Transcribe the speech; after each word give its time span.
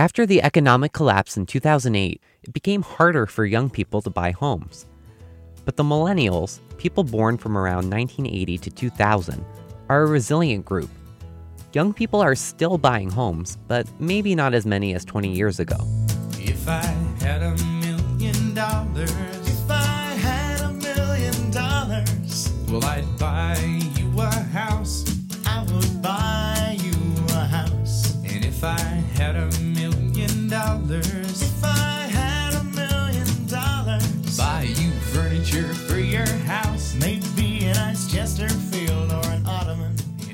After 0.00 0.24
the 0.24 0.40
economic 0.40 0.94
collapse 0.94 1.36
in 1.36 1.44
2008, 1.44 2.22
it 2.42 2.52
became 2.54 2.80
harder 2.80 3.26
for 3.26 3.44
young 3.44 3.68
people 3.68 4.00
to 4.00 4.08
buy 4.08 4.30
homes. 4.30 4.86
But 5.66 5.76
the 5.76 5.82
millennials, 5.82 6.60
people 6.78 7.04
born 7.04 7.36
from 7.36 7.54
around 7.54 7.90
1980 7.90 8.56
to 8.56 8.70
2000, 8.70 9.44
are 9.90 10.04
a 10.04 10.06
resilient 10.06 10.64
group. 10.64 10.88
Young 11.74 11.92
people 11.92 12.22
are 12.22 12.34
still 12.34 12.78
buying 12.78 13.10
homes, 13.10 13.58
but 13.68 13.86
maybe 14.00 14.34
not 14.34 14.54
as 14.54 14.64
many 14.64 14.94
as 14.94 15.04
20 15.04 15.34
years 15.34 15.60
ago. 15.60 15.76
If 16.38 16.66
I 16.66 16.80
had 17.20 17.42
a 17.42 17.54
million 17.84 18.54
dollars, 18.54 19.10
if 19.10 19.70
I 19.70 20.14
had 20.16 20.62
a 20.62 20.72
million 20.72 21.50
dollars, 21.50 22.50
well, 22.70 22.82
I'd 22.86 23.18
buy 23.18 23.58
you 23.98 24.18
a 24.18 24.30
house. 24.30 25.04
I 25.44 25.62
would 25.70 26.00
buy 26.00 26.78
you 26.80 26.94
a 27.34 27.44
house. 27.44 28.14
And 28.24 28.46
if 28.46 28.64
I 28.64 28.89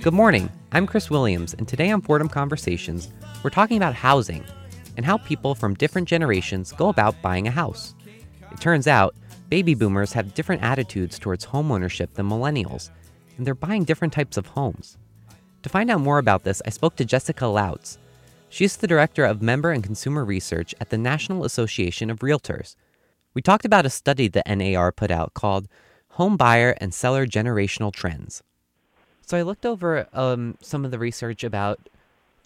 Good 0.07 0.15
morning. 0.15 0.49
I'm 0.71 0.87
Chris 0.87 1.11
Williams, 1.11 1.53
and 1.55 1.67
today 1.67 1.91
on 1.91 2.01
Fordham 2.01 2.29
Conversations, 2.29 3.09
we're 3.43 3.51
talking 3.51 3.77
about 3.77 3.97
housing 3.97 4.45
and 4.97 5.05
how 5.05 5.19
people 5.19 5.57
from 5.57 5.75
different 5.75 6.07
generations 6.07 6.71
go 6.71 6.91
about 6.91 7.21
buying 7.23 7.49
a 7.49 7.51
house. 7.51 7.93
It 8.53 8.61
turns 8.61 8.87
out, 8.87 9.17
baby 9.49 9.75
boomers 9.75 10.13
have 10.13 10.33
different 10.33 10.63
attitudes 10.63 11.19
towards 11.19 11.47
homeownership 11.47 12.13
than 12.15 12.29
millennials, 12.29 12.91
and 13.37 13.45
they're 13.45 13.57
buying 13.57 13.83
different 13.83 14.13
types 14.13 14.37
of 14.37 14.47
homes. 14.47 14.97
To 15.65 15.69
find 15.69 15.91
out 15.91 16.03
more 16.03 16.19
about 16.19 16.45
this, 16.45 16.63
I 16.65 16.71
spoke 16.71 16.95
to 16.99 17.05
Jessica 17.05 17.47
Lautz. 17.47 17.99
She's 18.49 18.77
the 18.77 18.87
director 18.87 19.25
of 19.25 19.43
member 19.43 19.73
and 19.73 19.83
consumer 19.83 20.25
research 20.25 20.73
at 20.81 20.91
the 20.91 20.99
National 20.99 21.45
Association 21.45 22.11
of 22.11 22.21
Realtors. 22.21 22.77
We 23.35 23.43
talked 23.43 23.65
about 23.65 23.87
a 23.87 23.91
study 23.91 24.29
the 24.29 24.45
NAR 24.47 24.93
put 24.93 25.11
out 25.11 25.35
called 25.35 25.67
Home 26.11 26.37
Buyer 26.37 26.77
and 26.81 26.95
Seller 26.95 27.27
Generational 27.27 27.93
Trends. 27.93 28.45
So 29.27 29.37
I 29.37 29.43
looked 29.43 29.67
over 29.67 30.07
um, 30.13 30.57
some 30.63 30.85
of 30.85 30.93
the 30.93 31.01
research 31.01 31.43
about 31.43 31.81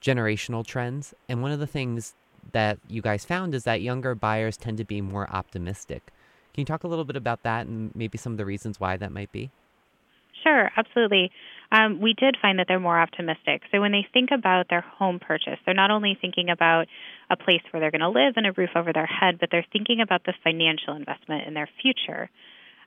generational 0.01 0.67
trends, 0.67 1.13
and 1.29 1.43
one 1.43 1.53
of 1.53 1.61
the 1.61 1.67
things 1.67 2.15
that 2.53 2.79
you 2.89 3.03
guys 3.03 3.23
found 3.23 3.55
is 3.55 3.65
that 3.65 3.83
younger 3.83 4.15
buyers 4.15 4.57
tend 4.57 4.79
to 4.79 4.85
be 4.85 5.03
more 5.03 5.29
optimistic. 5.31 6.11
Can 6.55 6.63
you 6.63 6.65
talk 6.65 6.83
a 6.83 6.89
little 6.89 7.05
bit 7.05 7.17
about 7.17 7.43
that 7.43 7.67
and 7.67 7.95
maybe 7.95 8.17
some 8.17 8.33
of 8.33 8.39
the 8.39 8.47
reasons 8.47 8.81
why 8.81 8.97
that 8.97 9.13
might 9.13 9.31
be? 9.31 9.51
Sure, 10.43 10.71
absolutely. 10.75 11.31
Um, 11.71 12.01
we 12.01 12.15
did 12.15 12.39
find 12.41 12.59
that 12.59 12.67
they're 12.67 12.81
more 12.81 12.99
optimistic. 12.99 13.61
So 13.71 13.81
when 13.83 13.93
they 13.93 14.07
think 14.15 14.31
about 14.33 14.71
their 14.71 14.81
home 14.81 15.21
purchase, 15.21 15.59
they're 15.67 15.75
not 15.75 15.91
only 15.91 16.17
thinking 16.19 16.49
about 16.49 16.87
a 17.29 17.37
place 17.37 17.61
where 17.71 17.81
they're 17.81 17.91
going 17.91 18.01
to 18.01 18.09
live 18.09 18.35
and 18.37 18.47
a 18.47 18.53
roof 18.53 18.71
over 18.75 18.91
their 18.93 19.07
head, 19.07 19.39
but 19.39 19.51
they're 19.53 19.67
thinking 19.71 20.01
about 20.01 20.25
the 20.25 20.33
financial 20.43 20.95
investment 20.95 21.47
in 21.47 21.53
their 21.53 21.69
future. 21.83 22.31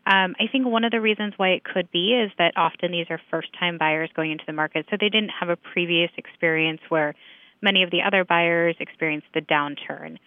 Um, 0.05 0.35
I 0.39 0.47
think 0.51 0.65
one 0.65 0.83
of 0.83 0.91
the 0.91 0.99
reasons 0.99 1.33
why 1.37 1.49
it 1.49 1.63
could 1.63 1.89
be 1.91 2.13
is 2.13 2.31
that 2.37 2.57
often 2.57 2.91
these 2.91 3.07
are 3.09 3.21
first 3.31 3.49
time 3.57 3.77
buyers 3.77 4.09
going 4.15 4.31
into 4.31 4.43
the 4.45 4.53
market, 4.53 4.85
so 4.89 4.97
they 4.99 5.09
didn't 5.09 5.31
have 5.39 5.49
a 5.49 5.55
previous 5.55 6.11
experience 6.17 6.81
where 6.89 7.15
many 7.61 7.83
of 7.83 7.91
the 7.91 8.01
other 8.01 8.25
buyers 8.25 8.75
experienced 8.79 9.27
the 9.33 9.41
downturn. 9.41 10.17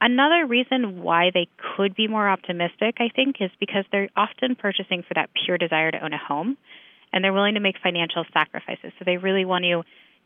Another 0.00 0.46
reason 0.46 1.02
why 1.02 1.30
they 1.32 1.48
could 1.76 1.94
be 1.94 2.08
more 2.08 2.28
optimistic, 2.28 2.96
I 2.98 3.08
think, 3.14 3.36
is 3.40 3.50
because 3.60 3.84
they're 3.90 4.10
often 4.16 4.56
purchasing 4.56 5.02
for 5.06 5.14
that 5.14 5.30
pure 5.32 5.56
desire 5.56 5.90
to 5.92 6.04
own 6.04 6.12
a 6.12 6.18
home 6.18 6.58
and 7.12 7.22
they're 7.22 7.32
willing 7.32 7.54
to 7.54 7.60
make 7.60 7.76
financial 7.82 8.24
sacrifices. 8.32 8.92
So 8.98 9.04
they 9.04 9.16
really 9.16 9.44
want 9.44 9.64
to 9.64 9.82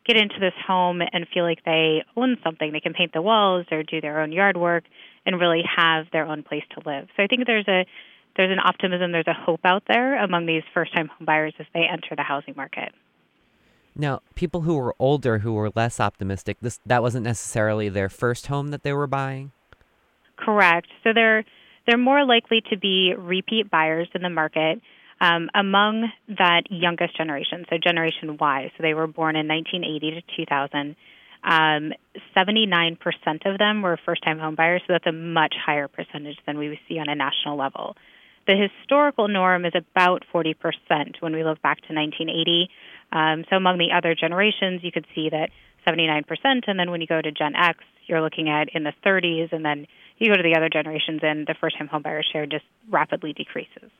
get 0.06 0.16
into 0.16 0.38
this 0.40 0.54
home 0.66 1.02
and 1.12 1.26
feel 1.34 1.44
like 1.44 1.64
they 1.64 2.04
own 2.16 2.38
something. 2.42 2.72
They 2.72 2.80
can 2.80 2.94
paint 2.94 3.12
the 3.12 3.22
walls 3.22 3.66
or 3.70 3.82
do 3.82 4.00
their 4.00 4.20
own 4.20 4.32
yard 4.32 4.56
work 4.56 4.84
and 5.26 5.38
really 5.38 5.62
have 5.76 6.06
their 6.12 6.24
own 6.24 6.42
place 6.42 6.62
to 6.70 6.88
live. 6.88 7.08
So 7.16 7.22
I 7.22 7.26
think 7.26 7.46
there's 7.46 7.68
a 7.68 7.84
there's 8.36 8.52
an 8.52 8.60
optimism, 8.64 9.12
there's 9.12 9.26
a 9.26 9.34
hope 9.34 9.60
out 9.64 9.82
there 9.88 10.22
among 10.22 10.46
these 10.46 10.62
first 10.74 10.94
time 10.94 11.08
home 11.08 11.24
buyers 11.24 11.54
as 11.58 11.66
they 11.74 11.84
enter 11.90 12.14
the 12.16 12.22
housing 12.22 12.54
market. 12.56 12.92
Now, 13.94 14.20
people 14.34 14.62
who 14.62 14.76
were 14.76 14.94
older 14.98 15.38
who 15.38 15.54
were 15.54 15.70
less 15.74 16.00
optimistic, 16.00 16.58
this 16.60 16.80
that 16.84 17.02
wasn't 17.02 17.24
necessarily 17.24 17.88
their 17.88 18.08
first 18.08 18.48
home 18.48 18.68
that 18.68 18.82
they 18.82 18.92
were 18.92 19.06
buying. 19.06 19.52
Correct. 20.36 20.88
So 21.02 21.10
they're 21.14 21.44
they're 21.86 21.98
more 21.98 22.24
likely 22.26 22.62
to 22.70 22.76
be 22.76 23.14
repeat 23.16 23.70
buyers 23.70 24.08
in 24.14 24.22
the 24.22 24.28
market 24.28 24.80
um, 25.20 25.48
among 25.54 26.10
that 26.28 26.64
youngest 26.70 27.16
generation, 27.16 27.64
so 27.70 27.78
Generation 27.82 28.36
Y. 28.38 28.72
So 28.76 28.82
they 28.82 28.94
were 28.94 29.06
born 29.06 29.36
in 29.36 29.48
1980 29.48 30.20
to 30.20 30.44
2000. 30.44 30.96
Um, 31.42 31.92
79% 32.36 32.98
of 33.46 33.58
them 33.58 33.82
were 33.82 33.98
first-time 34.04 34.38
homebuyers, 34.38 34.80
so 34.80 34.92
that's 34.92 35.06
a 35.06 35.12
much 35.12 35.54
higher 35.64 35.88
percentage 35.88 36.38
than 36.44 36.58
we 36.58 36.78
see 36.88 36.98
on 36.98 37.08
a 37.08 37.14
national 37.14 37.56
level. 37.56 37.96
The 38.46 38.54
historical 38.54 39.26
norm 39.26 39.64
is 39.64 39.72
about 39.74 40.24
40% 40.32 40.54
when 41.20 41.34
we 41.34 41.42
look 41.42 41.60
back 41.62 41.78
to 41.88 41.94
1980. 41.94 42.68
Um, 43.12 43.44
so 43.50 43.56
among 43.56 43.78
the 43.78 43.90
other 43.92 44.14
generations, 44.14 44.82
you 44.84 44.92
could 44.92 45.06
see 45.14 45.30
that 45.30 45.50
79%, 45.86 46.24
and 46.66 46.78
then 46.78 46.90
when 46.90 47.00
you 47.00 47.06
go 47.06 47.20
to 47.20 47.30
Gen 47.30 47.54
X, 47.56 47.78
you're 48.06 48.20
looking 48.20 48.48
at 48.48 48.68
in 48.74 48.84
the 48.84 48.92
30s, 49.04 49.52
and 49.52 49.64
then 49.64 49.86
you 50.18 50.28
go 50.28 50.36
to 50.36 50.42
the 50.42 50.56
other 50.56 50.68
generations, 50.68 51.20
and 51.22 51.46
the 51.46 51.54
first-time 51.60 51.88
homebuyer 51.88 52.22
share 52.32 52.46
just 52.46 52.64
rapidly 52.88 53.32
decreases. 53.32 53.90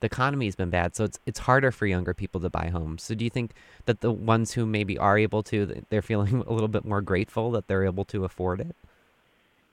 The 0.00 0.06
economy's 0.06 0.54
been 0.54 0.70
bad, 0.70 0.94
so 0.94 1.04
it's 1.04 1.18
it's 1.24 1.38
harder 1.40 1.70
for 1.70 1.86
younger 1.86 2.12
people 2.12 2.40
to 2.42 2.50
buy 2.50 2.68
homes. 2.68 3.02
So 3.02 3.14
do 3.14 3.24
you 3.24 3.30
think 3.30 3.52
that 3.86 4.00
the 4.00 4.12
ones 4.12 4.52
who 4.52 4.66
maybe 4.66 4.98
are 4.98 5.16
able 5.16 5.42
to, 5.44 5.82
they're 5.88 6.02
feeling 6.02 6.42
a 6.46 6.52
little 6.52 6.68
bit 6.68 6.84
more 6.84 7.00
grateful 7.00 7.50
that 7.52 7.68
they're 7.68 7.84
able 7.84 8.04
to 8.06 8.24
afford 8.24 8.60
it? 8.60 8.76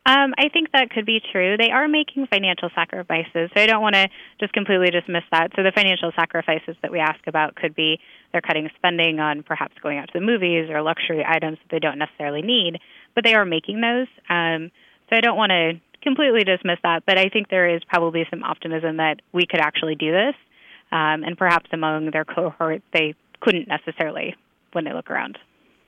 Um, 0.04 0.34
I 0.36 0.50
think 0.50 0.72
that 0.74 0.90
could 0.90 1.06
be 1.06 1.22
true. 1.32 1.58
They 1.58 1.70
are 1.70 1.88
making 1.88 2.26
financial 2.26 2.72
sacrifices, 2.74 3.52
so 3.54 3.62
I 3.62 3.68
don't 3.68 3.84
want 3.84 3.94
to 3.94 4.10
just 4.40 4.52
completely 4.52 4.90
dismiss 4.90 5.24
that. 5.32 5.52
So 5.56 5.62
the 5.62 5.72
financial 5.72 6.12
sacrifices 6.16 6.76
that 6.82 6.92
we 6.92 7.00
ask 7.00 7.20
about 7.28 7.56
could 7.56 7.76
be 7.76 8.00
they're 8.32 8.42
cutting 8.42 8.68
spending 8.78 9.20
on 9.20 9.44
perhaps 9.44 9.76
going 9.84 10.00
out 10.00 10.08
to 10.08 10.14
the 10.20 10.26
movies 10.26 10.72
or 10.72 10.82
luxury 10.82 11.24
items 11.24 11.60
that 11.60 11.70
they 11.70 11.78
don't 11.78 12.00
necessarily 12.00 12.42
need, 12.42 12.80
but 13.14 13.24
they 13.24 13.36
are 13.36 13.46
making 13.46 13.82
those. 13.82 14.08
Um, 14.28 14.72
so 15.10 15.18
I 15.18 15.22
don't 15.22 15.38
want 15.38 15.52
to 15.52 15.74
completely 16.02 16.44
dismiss 16.44 16.80
that, 16.82 17.04
but 17.06 17.20
I 17.20 17.30
think 17.30 17.50
there 17.50 17.70
is 17.70 17.84
probably 17.84 18.26
some 18.32 18.44
optimism 18.44 18.98
that 18.98 19.22
we 19.34 19.46
could 19.46 19.60
actually 19.60 19.94
do 19.94 20.12
this, 20.12 20.36
um, 20.92 21.24
and 21.24 21.38
perhaps 21.38 21.70
among 21.74 22.10
their 22.10 22.26
cohort 22.26 22.82
they 22.92 23.14
couldn't 23.40 23.68
necessarily 23.68 24.36
when 24.72 24.84
they 24.84 24.94
look 24.94 25.12
around. 25.12 25.38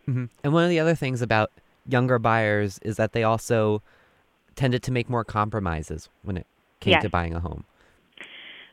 Mm-hmm. 0.07 0.25
And 0.43 0.53
one 0.53 0.63
of 0.63 0.69
the 0.69 0.79
other 0.79 0.93
things 0.93 1.23
about 1.23 1.49
younger 1.87 2.19
buyers 2.19 2.79
is 2.83 2.97
that 2.97 3.13
they 3.13 3.23
also 3.23 3.81
tended 4.55 4.83
to 4.83 4.91
make 4.91 5.09
more 5.09 5.23
compromises 5.23 6.09
when 6.23 6.37
it 6.37 6.47
came 6.79 6.91
yes. 6.91 7.03
to 7.03 7.09
buying 7.09 7.33
a 7.33 7.39
home. 7.39 7.65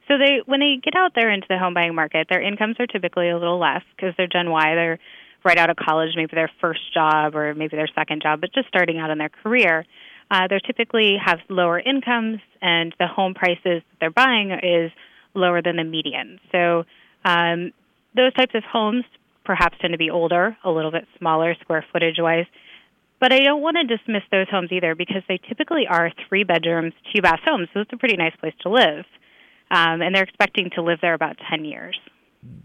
So 0.08 0.18
they 0.18 0.41
when 0.44 0.60
they 0.60 0.80
get 0.82 0.96
out 0.96 1.12
there 1.14 1.30
into 1.30 1.46
the 1.48 1.58
home 1.58 1.74
buying 1.74 1.94
market, 1.94 2.26
their 2.28 2.42
incomes 2.42 2.76
are 2.80 2.86
typically 2.86 3.30
a 3.30 3.38
little 3.38 3.58
less 3.58 3.82
because 3.94 4.14
they're 4.16 4.26
Gen 4.26 4.50
Y. 4.50 4.74
They're 4.74 4.98
right 5.44 5.56
out 5.56 5.70
of 5.70 5.76
college, 5.76 6.10
maybe 6.16 6.32
their 6.34 6.50
first 6.60 6.92
job 6.92 7.34
or 7.34 7.54
maybe 7.54 7.76
their 7.76 7.88
second 7.94 8.22
job, 8.22 8.41
but 8.41 8.52
just 8.52 8.68
starting 8.68 8.98
out 8.98 9.10
in 9.10 9.18
their 9.18 9.30
career. 9.30 9.86
Uh, 10.30 10.46
they 10.48 10.60
typically 10.64 11.16
have 11.24 11.38
lower 11.48 11.80
incomes, 11.80 12.38
and 12.62 12.94
the 12.98 13.06
home 13.06 13.34
prices 13.34 13.62
that 13.64 13.82
they're 13.98 14.10
buying 14.10 14.50
is 14.50 14.92
lower 15.34 15.60
than 15.62 15.76
the 15.76 15.84
median. 15.84 16.38
So 16.52 16.84
um, 17.24 17.72
those 18.14 18.32
types 18.34 18.54
of 18.54 18.62
homes 18.64 19.04
perhaps 19.44 19.76
tend 19.80 19.92
to 19.92 19.98
be 19.98 20.10
older, 20.10 20.56
a 20.64 20.70
little 20.70 20.92
bit 20.92 21.06
smaller 21.18 21.56
square 21.60 21.84
footage 21.92 22.16
wise, 22.18 22.47
but 23.20 23.32
I 23.32 23.41
don't 23.41 23.60
want 23.60 23.76
to 23.76 23.84
dismiss 23.84 24.22
those 24.32 24.48
homes 24.50 24.72
either 24.72 24.94
because 24.94 25.22
they 25.28 25.38
typically 25.48 25.86
are 25.86 26.10
three 26.28 26.42
bedrooms, 26.42 26.94
two 27.14 27.20
bath 27.20 27.41
homes. 27.44 27.69
So 27.72 27.81
it's 27.81 27.92
a 27.92 27.98
pretty 27.98 28.16
nice 28.16 28.34
place 28.36 28.54
to 28.62 28.70
live. 28.70 29.04
Um, 29.70 30.03
and 30.03 30.14
they're 30.14 30.25
expecting 30.25 30.70
to 30.75 30.82
live 30.82 30.98
there 31.00 31.14
about 31.14 31.36
10 31.48 31.64
years. 31.64 31.98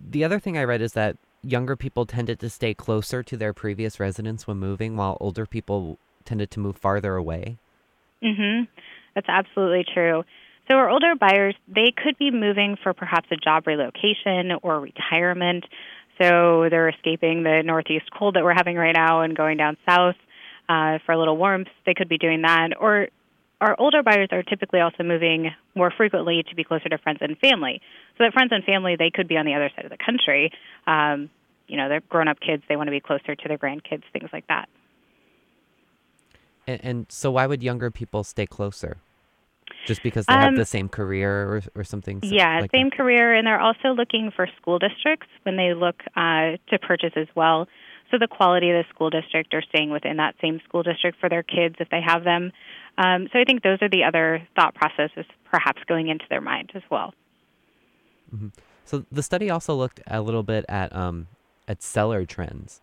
The 0.10 0.24
other 0.24 0.40
thing 0.40 0.58
I 0.58 0.64
read 0.64 0.82
is 0.82 0.94
that 0.94 1.18
younger 1.44 1.76
people 1.76 2.06
tended 2.06 2.40
to 2.40 2.50
stay 2.50 2.74
closer 2.74 3.22
to 3.22 3.38
their 3.38 3.54
previous 3.54 4.00
residence 4.00 4.48
when 4.48 4.58
moving, 4.58 4.96
while 4.96 5.18
older 5.20 5.46
people 5.46 6.00
tended 6.24 6.50
to 6.52 6.60
move 6.60 6.78
farther 6.78 7.16
away. 7.16 7.58
Mhm. 8.24 8.68
That's 9.14 9.30
absolutely 9.30 9.84
true. 9.94 10.24
So 10.70 10.78
our 10.78 10.90
older 10.90 11.14
buyers, 11.16 11.54
they 11.68 11.92
could 11.92 12.18
be 12.18 12.32
moving 12.32 12.76
for 12.82 12.94
perhaps 12.94 13.28
a 13.30 13.36
job 13.36 13.68
relocation 13.68 14.54
or 14.64 14.80
retirement. 14.80 15.66
So 16.20 16.70
they're 16.70 16.90
escaping 16.90 17.44
the 17.44 17.62
northeast 17.64 18.10
cold 18.18 18.36
that 18.36 18.44
we're 18.44 18.56
having 18.56 18.78
right 18.78 18.96
now 18.96 19.22
and 19.22 19.36
going 19.36 19.58
down 19.58 19.78
south 19.88 20.16
uh, 20.70 21.00
for 21.06 21.12
a 21.14 21.20
little 21.20 21.38
warmth, 21.38 21.68
they 21.86 21.94
could 21.94 22.10
be 22.10 22.18
doing 22.18 22.42
that. 22.42 22.70
Or 22.80 23.08
our 23.62 23.76
older 23.80 24.04
buyers 24.04 24.30
are 24.32 24.44
typically 24.44 24.80
also 24.80 25.04
moving 25.04 25.52
more 25.76 25.92
frequently 25.96 26.44
to 26.50 26.56
be 26.56 26.64
closer 26.64 26.90
to 26.90 26.98
friends 26.98 27.20
and 27.22 27.38
family. 27.38 27.82
So 28.18 28.24
that 28.24 28.34
friends 28.34 28.52
and 28.52 28.64
family, 28.64 28.96
they 28.98 29.12
could 29.14 29.28
be 29.28 29.38
on 29.38 29.46
the 29.46 29.54
other 29.54 29.70
side 29.76 29.86
of 29.86 29.92
the 29.92 29.98
country. 29.98 30.52
Um, 30.88 31.30
you 31.68 31.78
know, 31.78 31.90
they're 31.90 32.02
grown 32.02 32.28
up 32.28 32.40
kids, 32.40 32.64
they 32.70 32.76
want 32.76 32.88
to 32.88 32.92
be 32.92 33.00
closer 33.00 33.36
to 33.36 33.48
their 33.48 33.58
grandkids, 33.58 34.04
things 34.14 34.30
like 34.32 34.48
that. 34.48 34.70
And, 36.68 36.84
and 36.84 37.06
so, 37.10 37.32
why 37.32 37.48
would 37.48 37.64
younger 37.64 37.92
people 37.92 38.24
stay 38.24 38.46
closer? 38.46 38.98
Just 39.86 40.04
because 40.04 40.26
they 40.26 40.34
um, 40.34 40.42
have 40.42 40.56
the 40.56 40.66
same 40.66 40.90
career 40.90 41.32
or, 41.32 41.62
or 41.76 41.84
something? 41.84 42.20
Yeah, 42.24 42.60
like 42.62 42.72
same 42.72 42.90
that? 42.90 42.98
career, 42.98 43.36
and 43.36 43.46
they're 43.46 43.60
also 43.60 43.90
looking 43.90 44.32
for 44.36 44.48
school 44.60 44.80
districts 44.80 45.28
when 45.44 45.58
they 45.58 45.74
look 45.74 45.96
uh, 46.16 46.58
to 46.70 46.80
purchase 46.82 47.14
as 47.16 47.28
well. 47.36 47.68
So 48.12 48.18
the 48.20 48.28
quality 48.28 48.70
of 48.70 48.76
the 48.76 48.90
school 48.94 49.10
district 49.10 49.54
or 49.54 49.62
staying 49.62 49.90
within 49.90 50.18
that 50.18 50.36
same 50.42 50.62
school 50.68 50.84
district 50.84 51.20
for 51.20 51.28
their 51.28 51.44
kids 51.44 51.76
if 51.80 51.90
they 51.90 52.02
have 52.06 52.24
them. 52.24 52.52
Um, 52.98 53.28
so 53.34 53.40
I 53.40 53.44
think 53.44 53.64
those 53.64 53.80
are 53.82 53.90
the 53.90 54.04
other 54.04 54.48
thought 54.56 54.76
processes 54.76 55.26
perhaps 55.50 55.82
going 55.88 56.08
into 56.08 56.26
their 56.30 56.42
mind 56.42 56.72
as 56.76 56.84
well. 56.90 57.14
Mm-hmm. 58.34 58.50
So 58.86 59.06
the 59.12 59.24
study 59.24 59.50
also 59.50 59.76
looked 59.76 60.00
a 60.08 60.22
little 60.22 60.44
bit 60.44 60.66
at 60.70 60.96
um, 60.96 61.28
at 61.68 61.82
seller 61.82 62.26
trends. 62.26 62.82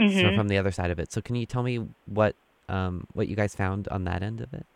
Mm-hmm. 0.00 0.18
So 0.18 0.36
from 0.36 0.48
the 0.48 0.58
other 0.58 0.72
side 0.72 0.90
of 0.90 0.98
it. 0.98 1.12
So 1.12 1.20
can 1.20 1.36
you 1.36 1.46
tell 1.46 1.62
me 1.62 1.86
what 2.06 2.34
um, 2.68 3.06
what 3.12 3.28
you 3.28 3.36
guys 3.36 3.54
found 3.54 3.86
on 3.88 4.04
that 4.04 4.22
end 4.22 4.40
of 4.40 4.52
it? 4.54 4.66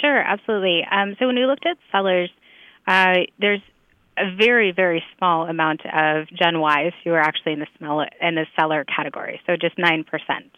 Sure, 0.00 0.20
absolutely. 0.20 0.82
Um, 0.90 1.16
so 1.18 1.26
when 1.26 1.36
we 1.36 1.46
looked 1.46 1.66
at 1.66 1.76
sellers, 1.90 2.30
uh, 2.86 3.20
there's 3.40 3.60
a 4.18 4.34
very 4.36 4.72
very 4.72 5.02
small 5.16 5.48
amount 5.48 5.80
of 5.86 6.28
Gen 6.28 6.56
Ys 6.56 6.92
who 7.04 7.10
are 7.10 7.20
actually 7.20 7.52
in 7.52 7.60
the 7.60 7.66
smell 7.78 8.00
in 8.00 8.34
the 8.34 8.46
seller 8.58 8.84
category. 8.84 9.40
So 9.46 9.56
just 9.56 9.78
nine 9.78 10.04
percent. 10.04 10.50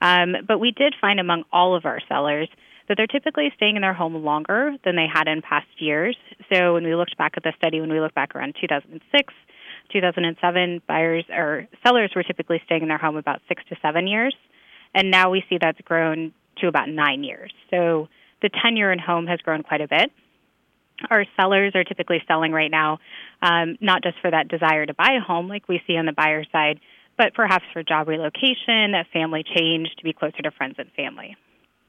Um, 0.00 0.36
but 0.46 0.58
we 0.58 0.70
did 0.70 0.94
find 1.00 1.20
among 1.20 1.44
all 1.52 1.76
of 1.76 1.84
our 1.84 2.00
sellers 2.08 2.48
that 2.88 2.96
they're 2.96 3.06
typically 3.06 3.50
staying 3.56 3.76
in 3.76 3.82
their 3.82 3.94
home 3.94 4.14
longer 4.24 4.72
than 4.84 4.96
they 4.96 5.06
had 5.12 5.28
in 5.28 5.40
past 5.40 5.66
years. 5.78 6.16
So 6.52 6.74
when 6.74 6.84
we 6.84 6.94
looked 6.94 7.16
back 7.16 7.32
at 7.36 7.42
the 7.42 7.52
study, 7.56 7.80
when 7.80 7.90
we 7.90 8.00
looked 8.00 8.14
back 8.14 8.34
around 8.34 8.54
2006, 8.60 9.34
2007, 9.92 10.82
buyers 10.86 11.24
or 11.30 11.66
sellers 11.86 12.12
were 12.14 12.22
typically 12.22 12.60
staying 12.66 12.82
in 12.82 12.88
their 12.88 12.98
home 12.98 13.16
about 13.16 13.40
six 13.48 13.62
to 13.68 13.76
seven 13.80 14.06
years, 14.06 14.34
and 14.94 15.10
now 15.10 15.30
we 15.30 15.44
see 15.48 15.58
that's 15.60 15.80
grown 15.82 16.32
to 16.58 16.68
about 16.68 16.88
nine 16.88 17.24
years. 17.24 17.52
So 17.70 18.08
the 18.42 18.50
tenure 18.62 18.92
in 18.92 18.98
home 18.98 19.26
has 19.26 19.40
grown 19.40 19.62
quite 19.62 19.80
a 19.80 19.88
bit. 19.88 20.12
Our 21.10 21.24
sellers 21.36 21.72
are 21.74 21.84
typically 21.84 22.22
selling 22.26 22.52
right 22.52 22.70
now, 22.70 22.98
um, 23.42 23.76
not 23.80 24.02
just 24.02 24.16
for 24.20 24.30
that 24.30 24.48
desire 24.48 24.86
to 24.86 24.94
buy 24.94 25.16
a 25.18 25.20
home 25.20 25.48
like 25.48 25.68
we 25.68 25.82
see 25.86 25.96
on 25.96 26.06
the 26.06 26.12
buyer 26.12 26.44
side, 26.52 26.80
but 27.18 27.34
perhaps 27.34 27.64
for 27.72 27.82
job 27.82 28.08
relocation, 28.08 28.94
a 28.94 29.04
family 29.12 29.44
change, 29.44 29.88
to 29.98 30.04
be 30.04 30.12
closer 30.12 30.42
to 30.42 30.50
friends 30.50 30.76
and 30.78 30.90
family. 30.96 31.36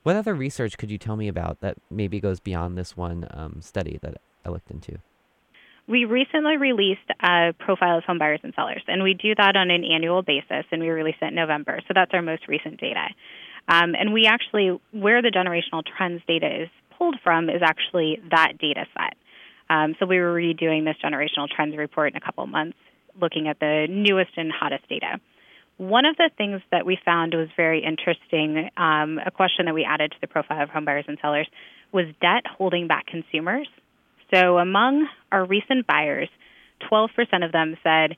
What 0.04 0.16
other 0.16 0.36
research 0.36 0.78
could 0.78 0.92
you 0.92 0.98
tell 0.98 1.16
me 1.16 1.28
about 1.28 1.62
that 1.62 1.78
maybe 1.90 2.19
goes 2.19 2.40
beyond 2.40 2.78
this 2.78 2.96
one 2.96 3.28
um, 3.31 3.62
study 3.62 4.00
that 4.02 4.22
I 4.46 4.50
looked 4.50 4.69
into? 4.69 5.00
We 5.88 6.06
recently 6.06 6.58
released 6.58 7.10
a 7.22 7.54
profile 7.60 8.00
of 8.00 8.04
home 8.04 8.18
buyers 8.18 8.40
and 8.44 8.54
sellers, 8.56 8.84
and 8.88 9.04
we 9.04 9.13
do 9.13 9.34
that 9.36 9.56
on 9.56 9.69
an 9.69 9.84
annual 9.84 10.24
basis, 10.24 10.66
and 10.72 10.81
we 10.81 10.90
release 10.90 11.16
it 11.22 11.25
in 11.25 11.36
November. 11.36 11.80
So 11.88 11.94
that's 11.94 12.12
our 12.13 12.24
most 12.24 12.48
recent 12.48 12.80
data. 12.80 13.08
Um, 13.68 13.96
and 13.96 14.13
we 14.13 14.25
actually, 14.25 14.80
where 14.92 15.22
the 15.22 15.30
generational 15.30 15.84
trends 15.86 16.22
data 16.28 16.63
is 16.63 16.69
pulled 16.97 17.18
from, 17.24 17.50
is 17.50 17.62
actually 17.63 18.19
that 18.31 18.53
data 18.59 18.86
set. 18.94 19.15
Um, 19.69 19.95
so 20.00 20.06
we 20.06 20.19
were 20.19 20.33
redoing 20.33 20.86
this 20.86 20.95
generational 21.03 21.47
trends 21.53 21.75
report 21.77 22.13
in 22.13 22.18
a 22.18 22.21
couple 22.21 22.45
months, 22.47 22.77
looking 23.19 23.47
at 23.47 23.59
the 23.59 23.88
newest 23.89 24.31
and 24.38 24.51
hottest 24.51 24.88
data. 24.88 25.19
One 25.77 26.06
of 26.06 26.15
the 26.15 26.30
things 26.38 26.62
that 26.71 26.86
we 26.86 26.97
found 27.03 27.33
was 27.33 27.50
very 27.57 27.83
interesting, 27.83 28.69
um, 28.77 29.19
a 29.25 29.31
question 29.31 29.65
that 29.65 29.74
we 29.74 29.83
added 29.83 30.12
to 30.12 30.18
the 30.21 30.27
profile 30.27 30.62
of 30.62 30.69
home 30.69 30.86
buyers 30.86 31.06
and 31.07 31.18
sellers, 31.21 31.47
was 31.92 32.06
debt 32.21 32.44
holding 32.47 32.88
back 32.88 33.07
consumers. 33.07 33.68
So 34.33 34.57
among 34.57 35.07
our 35.31 35.45
recent 35.45 35.86
buyers, 35.86 36.30
12% 36.91 37.09
of 37.45 37.51
them 37.51 37.75
said, 37.83 38.15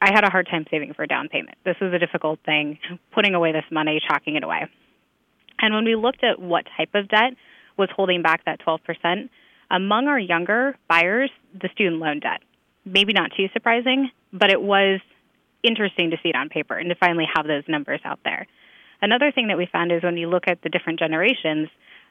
I 0.00 0.12
had 0.12 0.24
a 0.24 0.30
hard 0.30 0.46
time 0.50 0.66
saving 0.70 0.92
for 0.94 1.04
a 1.04 1.06
down 1.06 1.28
payment. 1.28 1.56
This 1.64 1.76
was 1.80 1.92
a 1.94 1.98
difficult 1.98 2.40
thing, 2.44 2.78
putting 3.14 3.34
away 3.34 3.52
this 3.52 3.64
money, 3.70 4.00
chalking 4.06 4.36
it 4.36 4.44
away. 4.44 4.68
And 5.58 5.74
when 5.74 5.84
we 5.84 5.96
looked 5.96 6.22
at 6.22 6.38
what 6.38 6.66
type 6.76 6.90
of 6.94 7.08
debt 7.08 7.32
was 7.76 7.88
holding 7.94 8.22
back 8.22 8.44
that 8.44 8.60
12%, 8.60 9.28
among 9.70 10.06
our 10.06 10.18
younger 10.18 10.76
buyers, 10.88 11.30
the 11.60 11.68
student 11.72 12.00
loan 12.00 12.20
debt. 12.20 12.40
Maybe 12.84 13.12
not 13.12 13.32
too 13.36 13.46
surprising, 13.52 14.10
but 14.32 14.50
it 14.50 14.62
was 14.62 15.00
interesting 15.62 16.10
to 16.10 16.16
see 16.22 16.30
it 16.30 16.36
on 16.36 16.48
paper 16.48 16.76
and 16.76 16.88
to 16.88 16.94
finally 16.94 17.26
have 17.34 17.46
those 17.46 17.64
numbers 17.68 18.00
out 18.04 18.20
there. 18.24 18.46
Another 19.02 19.32
thing 19.32 19.48
that 19.48 19.58
we 19.58 19.68
found 19.70 19.92
is 19.92 20.02
when 20.02 20.16
you 20.16 20.28
look 20.28 20.44
at 20.46 20.62
the 20.62 20.68
different 20.68 20.98
generations, 20.98 21.68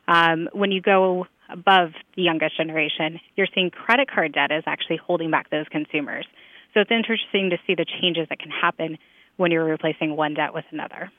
um, 0.08 0.50
when 0.54 0.72
you 0.72 0.82
go 0.82 1.26
above 1.50 1.92
the 2.16 2.22
youngest 2.22 2.58
generation, 2.58 3.20
you're 3.36 3.48
seeing 3.54 3.72
credit 3.72 4.10
card 4.10 4.34
debt 4.34 4.52
is 4.52 4.64
actually 4.68 4.98
holding 4.98 5.32
back 5.32 5.50
those 5.50 5.66
consumers. 5.72 6.26
So 6.74 6.82
it's 6.82 6.92
interesting 6.92 7.52
to 7.52 7.58
see 7.66 7.76
the 7.76 7.86
changes 8.02 8.28
that 8.30 8.40
can 8.40 8.52
happen 8.52 8.98
when 9.38 9.52
you're 9.52 9.66
replacing 9.66 10.16
one 10.16 10.34
debt 10.34 10.54
with 10.54 10.66
another. 10.72 11.12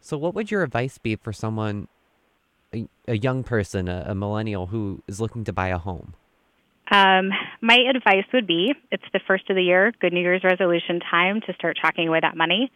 So, 0.00 0.16
what 0.16 0.34
would 0.34 0.50
your 0.50 0.62
advice 0.62 0.98
be 0.98 1.16
for 1.16 1.32
someone, 1.32 1.88
a, 2.76 2.88
a 3.08 3.16
young 3.16 3.42
person, 3.42 3.88
a, 3.88 4.06
a 4.08 4.14
millennial 4.14 4.66
who 4.66 5.02
is 5.06 5.20
looking 5.20 5.44
to 5.44 5.52
buy 5.52 5.68
a 5.68 5.78
home? 5.78 6.14
Um, 6.90 7.30
my 7.60 7.78
advice 7.94 8.26
would 8.32 8.46
be 8.46 8.72
it's 8.92 9.02
the 9.12 9.20
first 9.26 9.50
of 9.50 9.56
the 9.56 9.62
year, 9.62 9.92
good 10.00 10.12
New 10.12 10.20
Year's 10.20 10.44
resolution 10.44 11.00
time 11.00 11.40
to 11.46 11.52
start 11.54 11.76
chalking 11.80 12.08
away 12.08 12.20
that 12.20 12.36
money. 12.36 12.70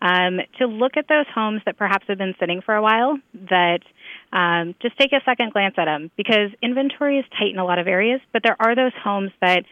Um, 0.00 0.40
to 0.58 0.66
look 0.66 0.92
at 0.98 1.08
those 1.08 1.24
homes 1.34 1.62
that 1.64 1.78
perhaps 1.78 2.04
have 2.08 2.18
been 2.18 2.34
sitting 2.38 2.60
for 2.60 2.74
a 2.74 2.82
while, 2.82 3.18
that 3.50 3.80
um, 4.30 4.74
just 4.82 4.96
take 4.98 5.12
a 5.12 5.20
second 5.24 5.52
glance 5.52 5.74
at 5.78 5.86
them 5.86 6.10
because 6.16 6.50
inventory 6.62 7.18
is 7.18 7.24
tight 7.38 7.50
in 7.52 7.58
a 7.58 7.64
lot 7.64 7.78
of 7.78 7.88
areas, 7.88 8.20
but 8.32 8.42
there 8.44 8.56
are 8.60 8.76
those 8.76 8.92
homes 9.02 9.30
that 9.40 9.64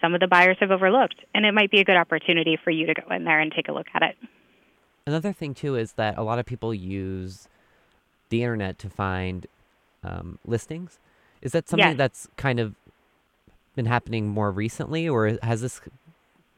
some 0.00 0.14
of 0.14 0.20
the 0.20 0.26
buyers 0.26 0.56
have 0.60 0.72
overlooked, 0.72 1.24
and 1.32 1.46
it 1.46 1.54
might 1.54 1.70
be 1.70 1.80
a 1.80 1.84
good 1.84 1.96
opportunity 1.96 2.58
for 2.62 2.70
you 2.70 2.86
to 2.86 2.94
go 2.94 3.14
in 3.14 3.24
there 3.24 3.40
and 3.40 3.52
take 3.52 3.68
a 3.68 3.72
look 3.72 3.86
at 3.94 4.02
it. 4.02 4.16
Another 5.06 5.32
thing, 5.32 5.54
too, 5.54 5.76
is 5.76 5.92
that 5.92 6.18
a 6.18 6.22
lot 6.22 6.40
of 6.40 6.44
people 6.44 6.74
use 6.74 7.48
the 8.28 8.42
internet 8.42 8.78
to 8.80 8.90
find 8.90 9.46
um, 10.02 10.38
listings. 10.46 10.98
Is 11.42 11.52
that 11.52 11.68
something 11.68 11.88
Yes. 11.90 11.96
that's 11.96 12.28
kind 12.36 12.58
of 12.60 12.74
been 13.74 13.86
happening 13.86 14.28
more 14.28 14.50
recently, 14.50 15.08
or 15.08 15.36
has 15.42 15.60
this 15.60 15.80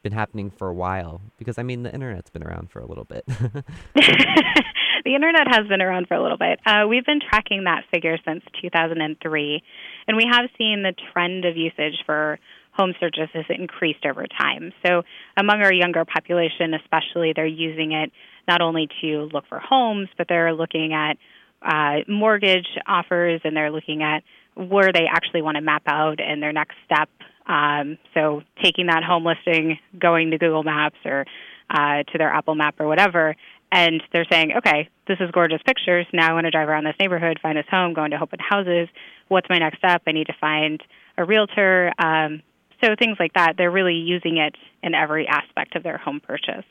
been 0.02 0.12
happening 0.12 0.50
for 0.50 0.68
a 0.68 0.74
while? 0.74 1.20
Because 1.38 1.58
I 1.58 1.62
mean, 1.62 1.82
the 1.82 1.92
internet's 1.92 2.30
been 2.30 2.44
around 2.44 2.70
for 2.70 2.80
a 2.80 2.86
little 2.86 3.04
bit. 3.04 3.24
the 3.96 5.14
internet 5.14 5.48
has 5.48 5.66
been 5.68 5.82
around 5.82 6.06
for 6.08 6.14
a 6.14 6.22
little 6.22 6.38
bit. 6.38 6.60
Uh, 6.64 6.86
we've 6.88 7.04
been 7.04 7.20
tracking 7.20 7.64
that 7.64 7.84
figure 7.92 8.16
since 8.24 8.42
2003, 8.62 9.62
and 10.06 10.16
we 10.16 10.24
have 10.30 10.46
seen 10.56 10.82
the 10.82 10.94
trend 11.12 11.44
of 11.44 11.56
usage 11.56 11.98
for 12.06 12.38
home 12.72 12.94
searches 13.00 13.28
has 13.34 13.44
increased 13.48 14.06
over 14.06 14.24
time. 14.26 14.72
So, 14.86 15.02
among 15.36 15.62
our 15.62 15.72
younger 15.72 16.04
population, 16.04 16.74
especially, 16.74 17.32
they're 17.34 17.46
using 17.46 17.92
it 17.92 18.12
not 18.46 18.60
only 18.60 18.88
to 19.00 19.28
look 19.32 19.44
for 19.48 19.58
homes, 19.58 20.08
but 20.16 20.28
they're 20.28 20.54
looking 20.54 20.92
at 20.92 21.16
uh, 21.62 21.98
mortgage 22.06 22.68
offers 22.86 23.40
and 23.44 23.56
they're 23.56 23.70
looking 23.70 24.02
at 24.02 24.22
where 24.54 24.92
they 24.92 25.06
actually 25.06 25.42
want 25.42 25.56
to 25.56 25.60
map 25.60 25.82
out 25.86 26.20
and 26.20 26.42
their 26.42 26.52
next 26.52 26.76
step. 26.84 27.08
Um, 27.46 27.96
so, 28.12 28.42
taking 28.62 28.86
that 28.86 29.02
home 29.02 29.24
listing, 29.24 29.78
going 29.98 30.32
to 30.32 30.38
Google 30.38 30.62
Maps 30.62 30.98
or 31.04 31.24
uh, 31.70 32.02
to 32.02 32.18
their 32.18 32.30
Apple 32.30 32.54
Map 32.54 32.78
or 32.78 32.86
whatever, 32.86 33.34
and 33.70 34.02
they're 34.12 34.26
saying, 34.30 34.52
okay, 34.58 34.88
this 35.06 35.18
is 35.20 35.30
gorgeous 35.30 35.60
pictures. 35.64 36.06
Now 36.12 36.30
I 36.30 36.32
want 36.32 36.44
to 36.44 36.50
drive 36.50 36.68
around 36.68 36.84
this 36.84 36.96
neighborhood, 37.00 37.38
find 37.42 37.56
this 37.56 37.66
home, 37.70 37.94
go 37.94 38.04
into 38.04 38.20
open 38.20 38.38
houses. 38.40 38.88
What's 39.28 39.48
my 39.48 39.58
next 39.58 39.78
step? 39.78 40.02
I 40.06 40.12
need 40.12 40.28
to 40.28 40.34
find 40.40 40.82
a 41.16 41.24
realtor. 41.24 41.92
Um, 41.98 42.42
so 42.82 42.94
things 42.98 43.16
like 43.18 43.34
that. 43.34 43.54
They're 43.56 43.70
really 43.70 43.94
using 43.94 44.38
it 44.38 44.54
in 44.82 44.94
every 44.94 45.26
aspect 45.26 45.76
of 45.76 45.82
their 45.82 45.98
home 45.98 46.20
purchase. 46.20 46.64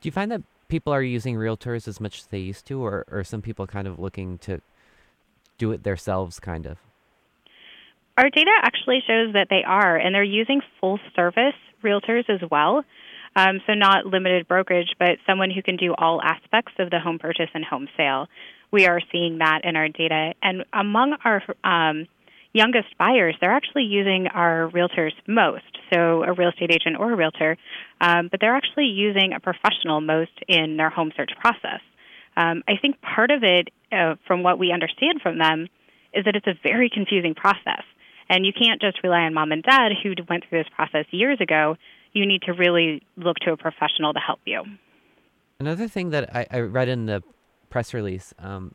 Do 0.00 0.08
you 0.08 0.12
find 0.12 0.30
that 0.30 0.42
people 0.68 0.92
are 0.92 1.02
using 1.02 1.36
realtors 1.36 1.86
as 1.88 2.00
much 2.00 2.18
as 2.18 2.26
they 2.26 2.38
used 2.38 2.66
to, 2.66 2.84
or, 2.84 3.04
or 3.10 3.24
some 3.24 3.42
people 3.42 3.66
kind 3.66 3.86
of 3.86 3.98
looking 3.98 4.38
to 4.38 4.60
do 5.58 5.72
it 5.72 5.82
themselves, 5.82 6.40
kind 6.40 6.66
of? 6.66 6.78
Our 8.18 8.30
data 8.30 8.50
actually 8.62 9.00
shows 9.06 9.34
that 9.34 9.48
they 9.50 9.62
are, 9.66 9.96
and 9.96 10.14
they're 10.14 10.22
using 10.22 10.62
full 10.80 10.98
service 11.14 11.54
realtors 11.84 12.28
as 12.28 12.40
well. 12.50 12.82
Um, 13.34 13.60
so, 13.66 13.74
not 13.74 14.06
limited 14.06 14.48
brokerage, 14.48 14.94
but 14.98 15.18
someone 15.26 15.50
who 15.50 15.62
can 15.62 15.76
do 15.76 15.94
all 15.98 16.22
aspects 16.22 16.72
of 16.78 16.88
the 16.88 16.98
home 16.98 17.18
purchase 17.18 17.50
and 17.52 17.64
home 17.64 17.88
sale. 17.96 18.28
We 18.72 18.86
are 18.86 19.00
seeing 19.12 19.38
that 19.38 19.60
in 19.64 19.76
our 19.76 19.88
data. 19.88 20.32
And 20.42 20.64
among 20.72 21.16
our 21.22 21.42
um, 21.62 22.06
youngest 22.56 22.96
buyers, 22.98 23.36
they're 23.40 23.54
actually 23.54 23.84
using 23.84 24.26
our 24.32 24.70
realtors 24.70 25.12
most. 25.28 25.64
So, 25.92 26.24
a 26.24 26.32
real 26.32 26.48
estate 26.48 26.72
agent 26.72 26.96
or 26.98 27.12
a 27.12 27.16
realtor, 27.16 27.56
um, 28.00 28.28
but 28.30 28.40
they're 28.40 28.56
actually 28.56 28.86
using 28.86 29.32
a 29.36 29.40
professional 29.40 30.00
most 30.00 30.32
in 30.48 30.76
their 30.76 30.90
home 30.90 31.12
search 31.16 31.30
process. 31.40 31.80
Um, 32.36 32.62
I 32.66 32.72
think 32.80 33.00
part 33.00 33.30
of 33.30 33.42
it, 33.42 33.68
uh, 33.92 34.16
from 34.26 34.42
what 34.42 34.58
we 34.58 34.72
understand 34.72 35.20
from 35.22 35.38
them, 35.38 35.68
is 36.12 36.24
that 36.24 36.34
it's 36.34 36.46
a 36.46 36.54
very 36.62 36.90
confusing 36.92 37.34
process. 37.34 37.84
And 38.28 38.44
you 38.44 38.52
can't 38.52 38.80
just 38.80 38.98
rely 39.04 39.20
on 39.20 39.34
mom 39.34 39.52
and 39.52 39.62
dad 39.62 39.92
who 40.02 40.14
went 40.28 40.44
through 40.48 40.64
this 40.64 40.72
process 40.74 41.04
years 41.12 41.40
ago. 41.40 41.76
You 42.12 42.26
need 42.26 42.42
to 42.42 42.52
really 42.52 43.02
look 43.16 43.36
to 43.42 43.52
a 43.52 43.56
professional 43.56 44.12
to 44.14 44.18
help 44.18 44.40
you. 44.44 44.64
Another 45.60 45.86
thing 45.86 46.10
that 46.10 46.34
I, 46.34 46.46
I 46.50 46.60
read 46.60 46.88
in 46.88 47.06
the 47.06 47.22
press 47.70 47.94
release 47.94 48.34
um, 48.38 48.74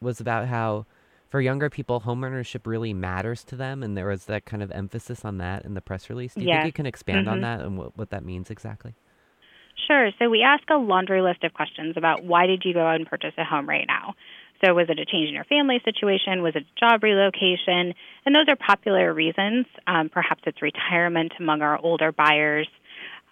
was 0.00 0.20
about 0.20 0.48
how 0.48 0.86
for 1.34 1.40
younger 1.40 1.68
people, 1.68 2.00
homeownership 2.02 2.64
really 2.64 2.94
matters 2.94 3.42
to 3.42 3.56
them, 3.56 3.82
and 3.82 3.96
there 3.96 4.06
was 4.06 4.26
that 4.26 4.44
kind 4.44 4.62
of 4.62 4.70
emphasis 4.70 5.24
on 5.24 5.38
that 5.38 5.64
in 5.64 5.74
the 5.74 5.80
press 5.80 6.08
release. 6.08 6.32
Do 6.34 6.44
you 6.44 6.46
Yes. 6.46 6.62
think 6.62 6.66
you 6.66 6.72
can 6.72 6.86
expand 6.86 7.28
on 7.28 7.38
Mhm. 7.38 7.42
that 7.42 7.60
and 7.60 7.76
what, 7.76 7.98
what 7.98 8.10
that 8.10 8.24
means 8.24 8.50
exactly? 8.50 8.94
Sure. 9.88 10.12
So 10.20 10.30
we 10.30 10.42
ask 10.44 10.62
a 10.70 10.76
laundry 10.76 11.22
list 11.22 11.42
of 11.42 11.52
questions 11.52 11.96
about 11.96 12.22
why 12.22 12.46
did 12.46 12.62
you 12.64 12.72
go 12.72 12.86
out 12.86 12.94
and 12.94 13.06
purchase 13.08 13.34
a 13.36 13.42
home 13.42 13.68
right 13.68 13.84
now? 13.88 14.14
So 14.64 14.74
was 14.74 14.88
it 14.88 15.00
a 15.00 15.04
change 15.04 15.26
in 15.26 15.34
your 15.34 15.42
family 15.42 15.80
situation? 15.84 16.40
Was 16.40 16.54
it 16.54 16.62
a 16.62 16.78
job 16.78 17.02
relocation? 17.02 17.94
And 18.24 18.32
those 18.32 18.46
are 18.46 18.54
popular 18.54 19.12
reasons. 19.12 19.66
Um, 19.88 20.10
perhaps 20.10 20.42
it's 20.46 20.62
retirement 20.62 21.32
among 21.40 21.62
our 21.62 21.76
older 21.82 22.12
buyers. 22.12 22.68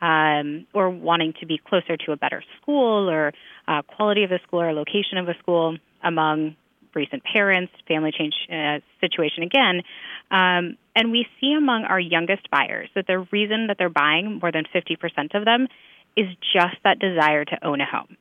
um, 0.00 0.66
or 0.74 0.90
wanting 0.90 1.32
to 1.38 1.46
be 1.46 1.60
closer 1.64 1.96
to 1.96 2.10
a 2.10 2.16
better 2.16 2.42
school 2.60 3.08
or 3.08 3.32
uh, 3.68 3.82
quality 3.82 4.24
of 4.24 4.30
the 4.30 4.40
school 4.44 4.60
or 4.60 4.72
location 4.72 5.16
of 5.16 5.28
a 5.28 5.34
school 5.38 5.76
among 6.02 6.56
recent 6.94 7.22
parents, 7.24 7.72
family 7.88 8.12
change 8.16 8.34
uh, 8.50 8.80
situation 9.00 9.42
again. 9.42 9.82
Um, 10.30 10.76
and 10.94 11.10
we 11.10 11.26
see 11.40 11.54
among 11.56 11.84
our 11.84 12.00
youngest 12.00 12.50
buyers 12.50 12.88
that 12.94 13.06
the 13.06 13.26
reason 13.30 13.68
that 13.68 13.76
they're 13.78 13.88
buying, 13.88 14.38
more 14.40 14.52
than 14.52 14.64
50% 14.74 15.34
of 15.34 15.44
them, 15.44 15.68
is 16.16 16.26
just 16.52 16.76
that 16.84 16.98
desire 16.98 17.44
to 17.44 17.66
own 17.66 17.80
a 17.80 17.86
home. 17.86 18.16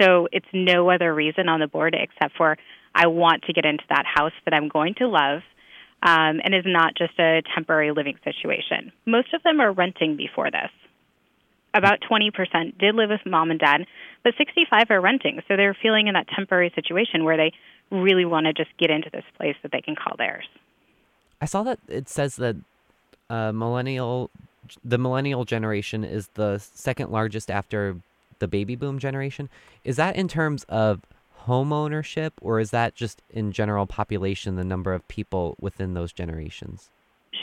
So 0.00 0.28
it's 0.32 0.46
no 0.52 0.90
other 0.90 1.14
reason 1.14 1.48
on 1.48 1.60
the 1.60 1.66
board 1.66 1.96
except 1.98 2.36
for 2.36 2.56
I 2.94 3.08
want 3.08 3.44
to 3.44 3.52
get 3.52 3.64
into 3.64 3.84
that 3.88 4.04
house 4.06 4.32
that 4.44 4.54
I'm 4.54 4.68
going 4.68 4.94
to 4.98 5.08
love 5.08 5.42
um, 6.02 6.40
and 6.42 6.54
is 6.54 6.64
not 6.66 6.94
just 6.96 7.18
a 7.18 7.42
temporary 7.54 7.92
living 7.92 8.18
situation. 8.24 8.92
Most 9.06 9.34
of 9.34 9.42
them 9.42 9.60
are 9.60 9.72
renting 9.72 10.16
before 10.16 10.50
this. 10.50 10.70
About 11.76 11.98
20% 12.10 12.78
did 12.78 12.94
live 12.94 13.10
with 13.10 13.20
mom 13.26 13.50
and 13.50 13.60
dad, 13.60 13.86
but 14.24 14.32
65 14.38 14.84
are 14.88 15.00
renting. 15.00 15.42
So 15.46 15.56
they're 15.56 15.76
feeling 15.80 16.06
in 16.06 16.14
that 16.14 16.26
temporary 16.34 16.72
situation 16.74 17.22
where 17.22 17.36
they 17.36 17.52
really 17.90 18.24
want 18.24 18.46
to 18.46 18.54
just 18.54 18.70
get 18.78 18.90
into 18.90 19.10
this 19.10 19.24
place 19.36 19.56
that 19.62 19.72
they 19.72 19.82
can 19.82 19.94
call 19.94 20.16
theirs. 20.16 20.46
I 21.40 21.44
saw 21.44 21.62
that 21.64 21.78
it 21.86 22.08
says 22.08 22.36
that 22.36 22.56
uh, 23.28 23.52
millennial, 23.52 24.30
the 24.82 24.96
millennial 24.96 25.44
generation 25.44 26.02
is 26.02 26.28
the 26.28 26.58
second 26.58 27.10
largest 27.10 27.50
after 27.50 27.96
the 28.38 28.48
baby 28.48 28.74
boom 28.74 28.98
generation. 28.98 29.50
Is 29.84 29.96
that 29.96 30.16
in 30.16 30.28
terms 30.28 30.64
of 30.70 31.02
home 31.40 31.74
ownership, 31.74 32.32
or 32.40 32.58
is 32.58 32.70
that 32.70 32.94
just 32.94 33.20
in 33.28 33.52
general 33.52 33.86
population, 33.86 34.56
the 34.56 34.64
number 34.64 34.94
of 34.94 35.06
people 35.08 35.56
within 35.60 35.92
those 35.92 36.12
generations? 36.12 36.88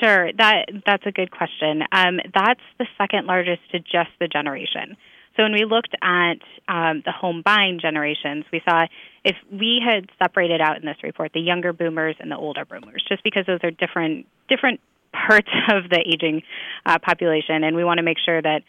Sure, 0.01 0.31
that 0.37 0.65
that's 0.85 1.05
a 1.05 1.11
good 1.11 1.31
question. 1.31 1.83
Um, 1.91 2.19
that's 2.33 2.61
the 2.79 2.85
second 2.97 3.27
largest 3.27 3.61
to 3.71 3.79
just 3.79 4.09
the 4.19 4.27
generation. 4.27 4.97
So 5.35 5.43
when 5.43 5.53
we 5.53 5.65
looked 5.65 5.95
at 6.01 6.37
um, 6.67 7.01
the 7.05 7.11
home 7.11 7.41
buying 7.43 7.79
generations, 7.81 8.45
we 8.51 8.61
saw 8.67 8.85
if 9.23 9.35
we 9.51 9.81
had 9.83 10.09
separated 10.21 10.61
out 10.61 10.77
in 10.77 10.85
this 10.85 10.97
report 11.01 11.31
the 11.33 11.39
younger 11.39 11.73
boomers 11.73 12.15
and 12.19 12.29
the 12.31 12.37
older 12.37 12.65
boomers, 12.65 13.03
just 13.07 13.23
because 13.23 13.45
those 13.47 13.59
are 13.63 13.71
different 13.71 14.27
different 14.47 14.79
parts 15.11 15.49
of 15.71 15.89
the 15.89 15.99
aging 16.05 16.43
uh, 16.85 16.99
population, 16.99 17.63
and 17.63 17.75
we 17.75 17.83
want 17.83 17.97
to 17.97 18.03
make 18.03 18.17
sure 18.23 18.41
that 18.41 18.61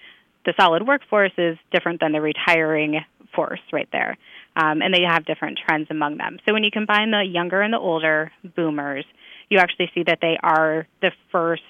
the 0.46 0.54
solid 0.58 0.86
workforce 0.86 1.32
is 1.38 1.56
different 1.72 2.00
than 2.00 2.12
the 2.12 2.20
retiring 2.20 3.00
force 3.34 3.60
right 3.72 3.88
there, 3.92 4.16
um, 4.56 4.82
and 4.82 4.94
they 4.94 5.02
have 5.02 5.24
different 5.24 5.58
trends 5.66 5.88
among 5.90 6.18
them. 6.18 6.38
So 6.46 6.52
when 6.52 6.64
you 6.64 6.70
combine 6.70 7.10
the 7.10 7.22
younger 7.22 7.60
and 7.60 7.72
the 7.72 7.78
older 7.78 8.32
boomers, 8.56 9.04
you 9.50 9.58
actually 9.58 9.90
see 9.94 10.04
that 10.06 10.18
they 10.20 10.38
are 10.42 10.86
the 11.00 11.10
first, 11.32 11.62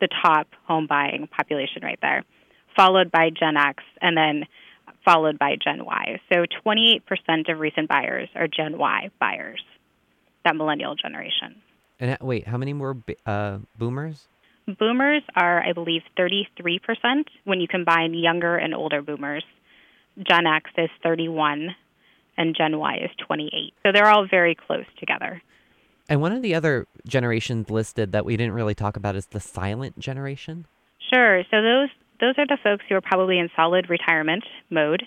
the 0.00 0.08
top 0.22 0.48
home 0.66 0.86
buying 0.86 1.28
population 1.28 1.82
right 1.82 1.98
there 2.02 2.24
followed 2.76 3.10
by 3.10 3.30
Gen 3.30 3.56
X, 3.56 3.82
and 4.00 4.16
then 4.16 4.46
followed 5.04 5.38
by 5.38 5.56
Gen 5.62 5.84
Y. 5.84 6.20
So 6.32 6.44
28% 6.64 7.02
of 7.52 7.58
recent 7.58 7.88
buyers 7.88 8.28
are 8.34 8.46
Gen 8.48 8.78
Y 8.78 9.10
buyers, 9.20 9.62
that 10.44 10.56
millennial 10.56 10.94
generation. 10.94 11.56
And 11.98 12.16
wait, 12.20 12.46
how 12.46 12.58
many 12.58 12.72
more 12.72 12.96
uh, 13.26 13.58
boomers? 13.78 14.26
Boomers 14.78 15.22
are, 15.34 15.62
I 15.62 15.72
believe, 15.72 16.02
33% 16.18 17.24
when 17.44 17.60
you 17.60 17.68
combine 17.68 18.14
younger 18.14 18.56
and 18.56 18.74
older 18.74 19.02
boomers. 19.02 19.44
Gen 20.18 20.46
X 20.46 20.70
is 20.76 20.90
31 21.02 21.74
and 22.36 22.54
Gen 22.56 22.78
Y 22.78 22.96
is 23.02 23.10
28. 23.26 23.74
So 23.82 23.92
they're 23.92 24.08
all 24.08 24.26
very 24.26 24.54
close 24.54 24.86
together. 24.98 25.42
And 26.08 26.20
one 26.20 26.32
of 26.32 26.42
the 26.42 26.54
other 26.54 26.86
generations 27.06 27.70
listed 27.70 28.12
that 28.12 28.24
we 28.24 28.36
didn't 28.36 28.54
really 28.54 28.74
talk 28.74 28.96
about 28.96 29.16
is 29.16 29.26
the 29.26 29.40
silent 29.40 29.98
generation. 29.98 30.66
Sure. 31.12 31.42
So 31.50 31.62
those 31.62 31.88
those 32.20 32.34
are 32.38 32.46
the 32.46 32.58
folks 32.62 32.84
who 32.88 32.94
are 32.94 33.00
probably 33.00 33.38
in 33.38 33.50
solid 33.56 33.90
retirement 33.90 34.44
mode 34.70 35.02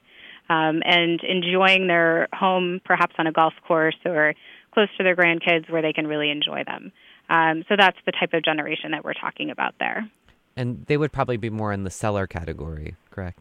um, 0.49 0.81
and 0.83 1.21
enjoying 1.23 1.87
their 1.87 2.27
home, 2.33 2.81
perhaps 2.83 3.15
on 3.17 3.25
a 3.25 3.31
golf 3.31 3.53
course 3.65 3.95
or 4.05 4.33
close 4.73 4.89
to 4.97 5.03
their 5.03 5.15
grandkids 5.15 5.69
where 5.69 5.81
they 5.81 5.93
can 5.93 6.07
really 6.07 6.29
enjoy 6.29 6.63
them. 6.65 6.91
Um, 7.29 7.63
so 7.69 7.75
that's 7.77 7.97
the 8.05 8.11
type 8.11 8.33
of 8.33 8.43
generation 8.43 8.91
that 8.91 9.03
we're 9.03 9.13
talking 9.13 9.49
about 9.49 9.75
there. 9.79 10.09
And 10.57 10.85
they 10.87 10.97
would 10.97 11.11
probably 11.11 11.37
be 11.37 11.49
more 11.49 11.71
in 11.71 11.83
the 11.83 11.89
seller 11.89 12.27
category, 12.27 12.95
correct? 13.11 13.39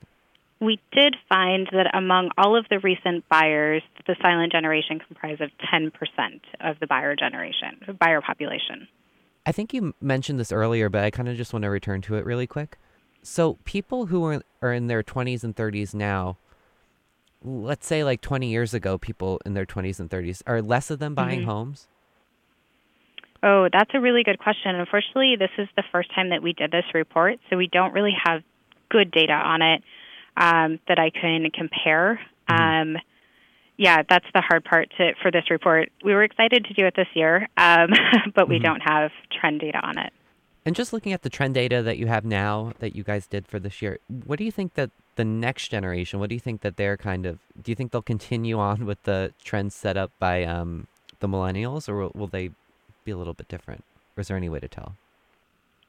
We 0.64 0.80
did 0.92 1.16
find 1.28 1.68
that 1.72 1.94
among 1.94 2.30
all 2.38 2.56
of 2.56 2.66
the 2.70 2.78
recent 2.78 3.28
buyers, 3.28 3.82
the 4.06 4.16
silent 4.22 4.52
generation 4.52 4.98
comprised 4.98 5.40
of 5.40 5.50
10% 5.72 5.90
of 6.60 6.80
the 6.80 6.86
buyer 6.86 7.14
generation, 7.14 7.80
buyer 7.98 8.22
population. 8.22 8.88
I 9.46 9.52
think 9.52 9.74
you 9.74 9.94
mentioned 10.00 10.40
this 10.40 10.52
earlier, 10.52 10.88
but 10.88 11.04
I 11.04 11.10
kind 11.10 11.28
of 11.28 11.36
just 11.36 11.52
want 11.52 11.64
to 11.64 11.70
return 11.70 12.00
to 12.02 12.14
it 12.14 12.24
really 12.24 12.46
quick. 12.46 12.78
So 13.22 13.58
people 13.64 14.06
who 14.06 14.24
are 14.24 14.42
are 14.62 14.72
in 14.72 14.86
their 14.86 15.02
20s 15.02 15.44
and 15.44 15.54
30s 15.54 15.94
now, 15.94 16.38
let's 17.42 17.86
say 17.86 18.04
like 18.04 18.22
20 18.22 18.48
years 18.48 18.72
ago, 18.72 18.96
people 18.96 19.40
in 19.44 19.52
their 19.54 19.66
20s 19.66 20.00
and 20.00 20.08
30s, 20.08 20.42
are 20.46 20.62
less 20.62 20.90
of 20.90 20.98
them 20.98 21.14
buying 21.14 21.40
mm-hmm. 21.40 21.50
homes? 21.50 21.88
Oh, 23.42 23.68
that's 23.70 23.90
a 23.92 24.00
really 24.00 24.22
good 24.24 24.38
question. 24.38 24.74
Unfortunately, 24.74 25.36
this 25.38 25.50
is 25.58 25.68
the 25.76 25.84
first 25.92 26.14
time 26.14 26.30
that 26.30 26.42
we 26.42 26.54
did 26.54 26.70
this 26.70 26.86
report, 26.94 27.38
so 27.50 27.58
we 27.58 27.66
don't 27.66 27.92
really 27.92 28.14
have 28.24 28.42
good 28.88 29.10
data 29.10 29.32
on 29.32 29.60
it 29.60 29.82
um, 30.36 30.80
that 30.88 30.98
I 30.98 31.10
can 31.10 31.50
compare. 31.50 32.20
Mm-hmm. 32.48 32.96
Um, 32.96 33.02
yeah, 33.76 34.02
that's 34.08 34.26
the 34.32 34.40
hard 34.40 34.64
part 34.64 34.92
to, 34.98 35.12
for 35.20 35.30
this 35.30 35.50
report. 35.50 35.90
We 36.04 36.14
were 36.14 36.22
excited 36.22 36.64
to 36.66 36.74
do 36.74 36.86
it 36.86 36.94
this 36.96 37.08
year, 37.14 37.48
um, 37.56 37.90
but 38.34 38.48
we 38.48 38.56
mm-hmm. 38.56 38.64
don't 38.64 38.80
have 38.80 39.10
trend 39.32 39.60
data 39.60 39.78
on 39.78 39.98
it. 39.98 40.12
And 40.66 40.74
just 40.74 40.92
looking 40.92 41.12
at 41.12 41.22
the 41.22 41.28
trend 41.28 41.54
data 41.54 41.82
that 41.82 41.98
you 41.98 42.06
have 42.06 42.24
now 42.24 42.72
that 42.78 42.96
you 42.96 43.02
guys 43.02 43.26
did 43.26 43.46
for 43.46 43.58
this 43.58 43.82
year, 43.82 43.98
what 44.24 44.38
do 44.38 44.44
you 44.44 44.52
think 44.52 44.74
that 44.74 44.90
the 45.16 45.24
next 45.24 45.68
generation, 45.68 46.20
what 46.20 46.30
do 46.30 46.34
you 46.34 46.40
think 46.40 46.62
that 46.62 46.76
they're 46.76 46.96
kind 46.96 47.26
of, 47.26 47.38
do 47.60 47.70
you 47.70 47.76
think 47.76 47.92
they'll 47.92 48.02
continue 48.02 48.58
on 48.58 48.86
with 48.86 49.02
the 49.02 49.32
trends 49.44 49.74
set 49.74 49.96
up 49.96 50.10
by 50.18 50.44
um, 50.44 50.86
the 51.20 51.28
millennials 51.28 51.88
or 51.88 51.96
will, 51.96 52.12
will 52.14 52.26
they 52.26 52.50
be 53.04 53.10
a 53.10 53.16
little 53.16 53.34
bit 53.34 53.48
different? 53.48 53.84
Or 54.16 54.22
is 54.22 54.28
there 54.28 54.36
any 54.36 54.48
way 54.48 54.60
to 54.60 54.68
tell? 54.68 54.94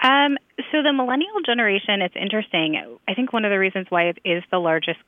Um, 0.06 0.38
so 0.72 0.84
the 0.84 0.94
millennial 0.94 1.42
generation, 1.44 2.02
it's 2.02 2.16
interesting. 2.16 3.00
I 3.08 3.16
think 3.16 3.34
one 3.34 3.44
of 3.44 3.50
the 3.50 3.58
reasons 3.58 3.88
why 3.90 4.10
it 4.10 4.20
is 4.24 4.44
the 4.52 4.60
largest 4.60 5.00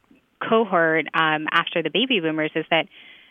cohort 0.42 1.06
um, 1.14 1.46
after 1.52 1.84
the 1.84 1.92
baby 1.92 2.20
boomers 2.20 2.52
is 2.56 2.66
that 2.72 2.88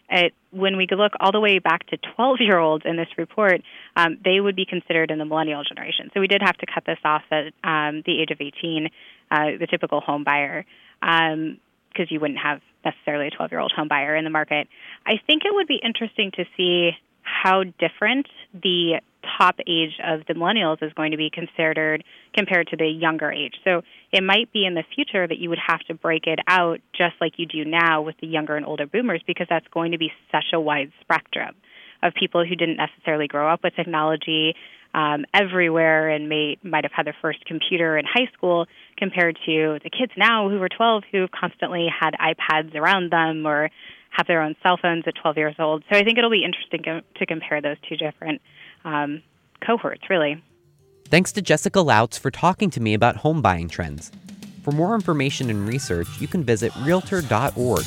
it, 0.09 0.33
when 0.53 0.77
we 0.77 0.87
look 0.89 1.13
all 1.19 1.33
the 1.33 1.41
way 1.41 1.59
back 1.59 1.85
to 1.89 1.97
12 2.15 2.37
year 2.39 2.59
olds 2.59 2.85
in 2.87 2.97
this 2.97 3.09
report, 3.19 3.63
um, 3.97 4.19
they 4.25 4.39
would 4.39 4.55
be 4.55 4.65
considered 4.65 5.11
in 5.11 5.19
the 5.19 5.25
millennial 5.25 5.65
generation. 5.65 6.09
So 6.15 6.21
we 6.21 6.29
did 6.29 6.41
have 6.41 6.57
to 6.59 6.67
cut 6.73 6.85
this 6.87 6.99
off 7.05 7.23
at 7.33 7.47
um, 7.65 8.05
the 8.07 8.21
age 8.21 8.31
of 8.31 8.41
18, 8.41 8.89
uh, 9.33 9.45
the 9.59 9.67
typical 9.69 10.01
home 10.01 10.23
buyer, 10.23 10.65
because 11.01 11.33
um, 11.33 12.07
you 12.09 12.21
wouldn't 12.21 12.39
have 12.39 12.61
necessarily 12.85 13.27
a 13.27 13.31
12 13.31 13.51
year 13.51 13.59
old 13.59 13.73
home 13.75 13.89
buyer 13.89 14.15
in 14.15 14.23
the 14.23 14.31
market. 14.31 14.69
I 15.05 15.15
think 15.27 15.43
it 15.45 15.53
would 15.53 15.67
be 15.67 15.81
interesting 15.83 16.31
to 16.37 16.45
see 16.57 16.93
how 17.23 17.65
different 17.65 18.29
the 18.53 19.01
top 19.39 19.57
age 19.67 19.99
of 20.05 20.21
the 20.27 20.35
millennials 20.35 20.83
is 20.83 20.93
going 20.95 21.11
to 21.11 21.17
be 21.17 21.31
considered 21.31 22.05
compared 22.35 22.69
to 22.69 22.77
the 22.77 22.87
younger 22.87 23.31
age. 23.31 23.55
So 23.65 23.83
it 24.13 24.23
might 24.23 24.53
be 24.53 24.65
in 24.65 24.75
the 24.75 24.85
future 24.95 25.27
that 25.27 25.39
you 25.39 25.49
would 25.51 25.59
have 25.67 25.81
to 25.89 25.95
break 25.95 26.27
it 26.27 26.39
out 26.47 26.81
just 26.97 27.15
like 27.21 27.33
you 27.37 27.47
do 27.47 27.65
now 27.65 28.03
with 28.03 28.17
the 28.21 28.27
younger 28.27 28.57
and 28.57 28.65
older 28.65 28.87
boomers 28.87 29.23
because 29.27 29.47
that's 29.49 29.67
going 29.69 29.93
to 29.93 29.99
be 29.99 30.11
such 30.31 30.47
a 30.53 30.61
wide 30.61 30.93
spectrum 31.01 31.55
of 32.03 32.15
people 32.15 32.45
who 32.45 32.55
didn't 32.55 32.77
necessarily 32.77 33.27
grow 33.27 33.53
up 33.53 33.61
with 33.63 33.75
technology 33.75 34.55
um, 34.95 35.27
everywhere 35.35 36.09
and 36.09 36.29
may 36.29 36.57
might 36.63 36.85
have 36.85 36.93
had 36.93 37.07
their 37.07 37.17
first 37.21 37.45
computer 37.45 37.99
in 37.99 38.07
high 38.07 38.31
school 38.33 38.67
compared 38.97 39.39
to 39.45 39.79
the 39.85 39.91
kids 39.91 40.13
now 40.17 40.49
who 40.49 40.61
are 40.63 40.69
12 40.69 41.05
who 41.13 41.27
constantly 41.29 41.87
had 41.89 42.15
iPads 42.15 42.75
around 42.75 43.13
them 43.13 43.47
or 43.47 43.71
have 44.11 44.27
their 44.27 44.41
own 44.41 44.57
cell 44.63 44.79
phones 44.81 45.05
at 45.07 45.15
12 45.21 45.37
years 45.37 45.55
old. 45.59 45.85
So 45.91 45.99
I 45.99 46.03
think 46.03 46.17
it'll 46.17 46.31
be 46.31 46.45
interesting 46.45 47.03
to 47.17 47.27
compare 47.27 47.61
those 47.61 47.77
two 47.87 47.97
different 47.97 48.41
um, 48.85 49.23
cohorts, 49.65 50.09
really. 50.11 50.43
Thanks 51.07 51.33
to 51.33 51.43
Jessica 51.43 51.79
Lautz 51.79 52.19
for 52.19 52.31
talking 52.31 52.71
to 52.71 52.81
me 52.81 52.95
about 52.95 53.17
home 53.17 53.41
buying 53.41 53.69
trends. 53.69 54.11
For 54.63 54.73
more 54.73 54.95
information 54.95 55.51
and 55.51 55.69
research, 55.69 56.09
you 56.21 56.27
can 56.27 56.43
visit 56.43 56.75
realtor.org. 56.81 57.85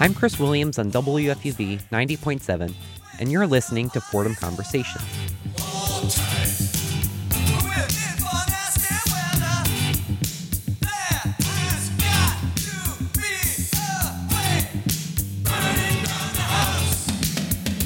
I'm 0.00 0.14
Chris 0.14 0.38
Williams 0.38 0.78
on 0.78 0.92
WFUV 0.92 1.82
90.7, 1.90 2.72
and 3.18 3.30
you're 3.30 3.46
listening 3.46 3.90
to 3.90 4.00
Fordham 4.00 4.34
Conversations. 4.34 5.04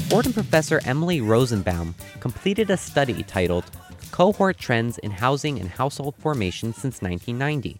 Fordham 0.09 0.33
professor 0.33 0.79
Emily 0.85 1.21
Rosenbaum 1.21 1.95
completed 2.19 2.69
a 2.69 2.77
study 2.77 3.23
titled 3.23 3.65
Cohort 4.11 4.57
Trends 4.59 4.99
in 4.99 5.09
Housing 5.09 5.59
and 5.59 5.69
Household 5.69 6.15
Formation 6.17 6.71
Since 6.71 7.01
1990 7.01 7.79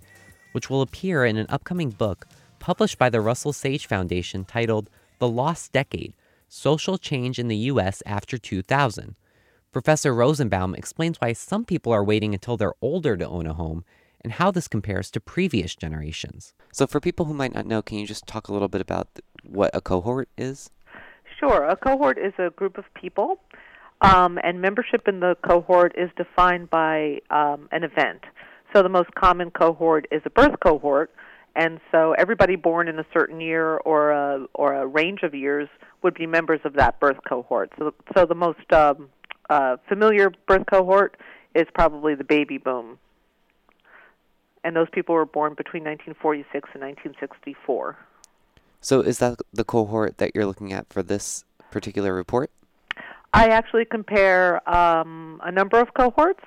which 0.54 0.70
will 0.70 0.82
appear 0.82 1.26
in 1.26 1.36
an 1.36 1.48
upcoming 1.50 1.90
book 1.90 2.26
published 2.60 2.98
by 2.98 3.10
the 3.10 3.20
Russell 3.20 3.52
Sage 3.52 3.86
Foundation 3.86 4.46
titled 4.46 4.90
The 5.20 5.28
Lost 5.28 5.74
Decade 5.74 6.14
Social 6.54 7.00
Change 7.00 7.40
in 7.40 7.48
the 7.48 7.58
U.S. 7.74 8.04
After 8.06 8.38
2000. 8.38 9.16
Professor 9.72 10.14
Rosenbaum 10.14 10.76
explains 10.76 11.20
why 11.20 11.34
some 11.34 11.66
people 11.66 11.92
are 11.92 12.04
waiting 12.04 12.36
until 12.36 12.58
they're 12.58 12.76
older 12.80 13.18
to 13.18 13.28
own 13.28 13.48
a 13.48 13.56
home 13.56 13.84
and 14.22 14.34
how 14.34 14.52
this 14.52 14.68
compares 14.68 15.10
to 15.12 15.20
previous 15.20 15.76
generations. 15.76 16.54
So, 16.72 16.86
for 16.86 17.00
people 17.00 17.26
who 17.26 17.34
might 17.34 17.56
not 17.56 17.66
know, 17.66 17.82
can 17.82 17.98
you 17.98 18.06
just 18.06 18.28
talk 18.28 18.50
a 18.50 18.54
little 18.54 18.68
bit 18.68 18.82
about 18.82 19.08
what 19.44 19.72
a 19.74 19.82
cohort 19.82 20.30
is? 20.38 20.70
Sure. 21.40 21.66
A 21.66 21.76
cohort 21.76 22.20
is 22.20 22.34
a 22.38 22.52
group 22.52 22.78
of 22.78 22.86
people, 22.94 23.40
um, 24.02 24.38
and 24.44 24.62
membership 24.62 25.08
in 25.08 25.22
the 25.22 25.36
cohort 25.44 25.96
is 25.98 26.12
defined 26.16 26.70
by 26.70 27.18
um, 27.32 27.68
an 27.72 27.84
event. 27.84 28.26
So, 28.76 28.84
the 28.84 28.90
most 28.90 29.10
common 29.16 29.50
cohort 29.50 30.08
is 30.12 30.22
a 30.24 30.30
birth 30.30 30.60
cohort, 30.64 31.10
and 31.56 31.80
so 31.92 32.14
everybody 32.14 32.56
born 32.56 32.88
in 32.88 33.00
a 33.00 33.06
certain 33.14 33.40
year 33.40 33.78
or 33.78 34.12
a 34.12 34.46
or 34.54 34.74
a 34.74 34.88
range 34.88 35.24
of 35.24 35.34
years 35.34 35.70
would 36.02 36.14
be 36.14 36.26
members 36.26 36.60
of 36.64 36.74
that 36.74 37.00
birth 37.00 37.18
cohort. 37.28 37.72
So, 37.78 37.94
so 38.16 38.26
the 38.26 38.36
most 38.36 38.72
um, 38.74 39.10
uh, 39.50 39.78
familiar 39.88 40.32
birth 40.48 40.66
cohort 40.72 41.18
is 41.56 41.66
probably 41.74 42.16
the 42.16 42.24
baby 42.24 42.58
boom 42.58 42.98
and 44.64 44.76
those 44.76 44.88
people 44.92 45.16
were 45.16 45.26
born 45.26 45.54
between 45.54 45.84
1946 45.84 46.70
and 46.74 46.82
1964. 46.82 47.98
So, 48.82 49.02
is 49.02 49.20
that 49.20 49.40
the 49.54 49.64
cohort 49.64 50.18
that 50.18 50.32
you're 50.34 50.46
looking 50.46 50.74
at 50.74 50.92
for 50.92 51.04
this 51.04 51.46
particular 51.72 52.14
report? 52.14 52.52
I 53.34 53.48
actually 53.48 53.86
compare 53.86 54.68
um, 54.70 55.42
a 55.44 55.52
number 55.52 55.80
of 55.80 55.94
cohorts. 55.94 56.44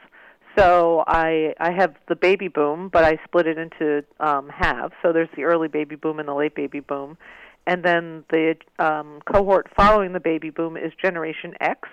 So 0.56 1.04
I 1.06 1.54
I 1.60 1.70
have 1.72 1.94
the 2.08 2.16
baby 2.16 2.48
boom, 2.48 2.88
but 2.88 3.04
I 3.04 3.18
split 3.24 3.46
it 3.46 3.58
into 3.58 4.04
um, 4.20 4.48
halves. 4.48 4.94
So 5.02 5.12
there's 5.12 5.28
the 5.36 5.44
early 5.44 5.68
baby 5.68 5.96
boom 5.96 6.18
and 6.18 6.28
the 6.28 6.34
late 6.34 6.54
baby 6.54 6.80
boom, 6.80 7.18
and 7.66 7.84
then 7.84 8.24
the 8.30 8.56
um, 8.78 9.20
cohort 9.30 9.68
following 9.76 10.12
the 10.12 10.20
baby 10.20 10.50
boom 10.50 10.76
is 10.76 10.92
Generation 11.00 11.54
X, 11.60 11.88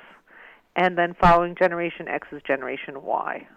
and 0.75 0.97
then 0.97 1.15
following 1.19 1.55
Generation 1.55 2.07
X 2.07 2.27
is 2.31 2.41
Generation 2.43 3.03
Y. 3.03 3.47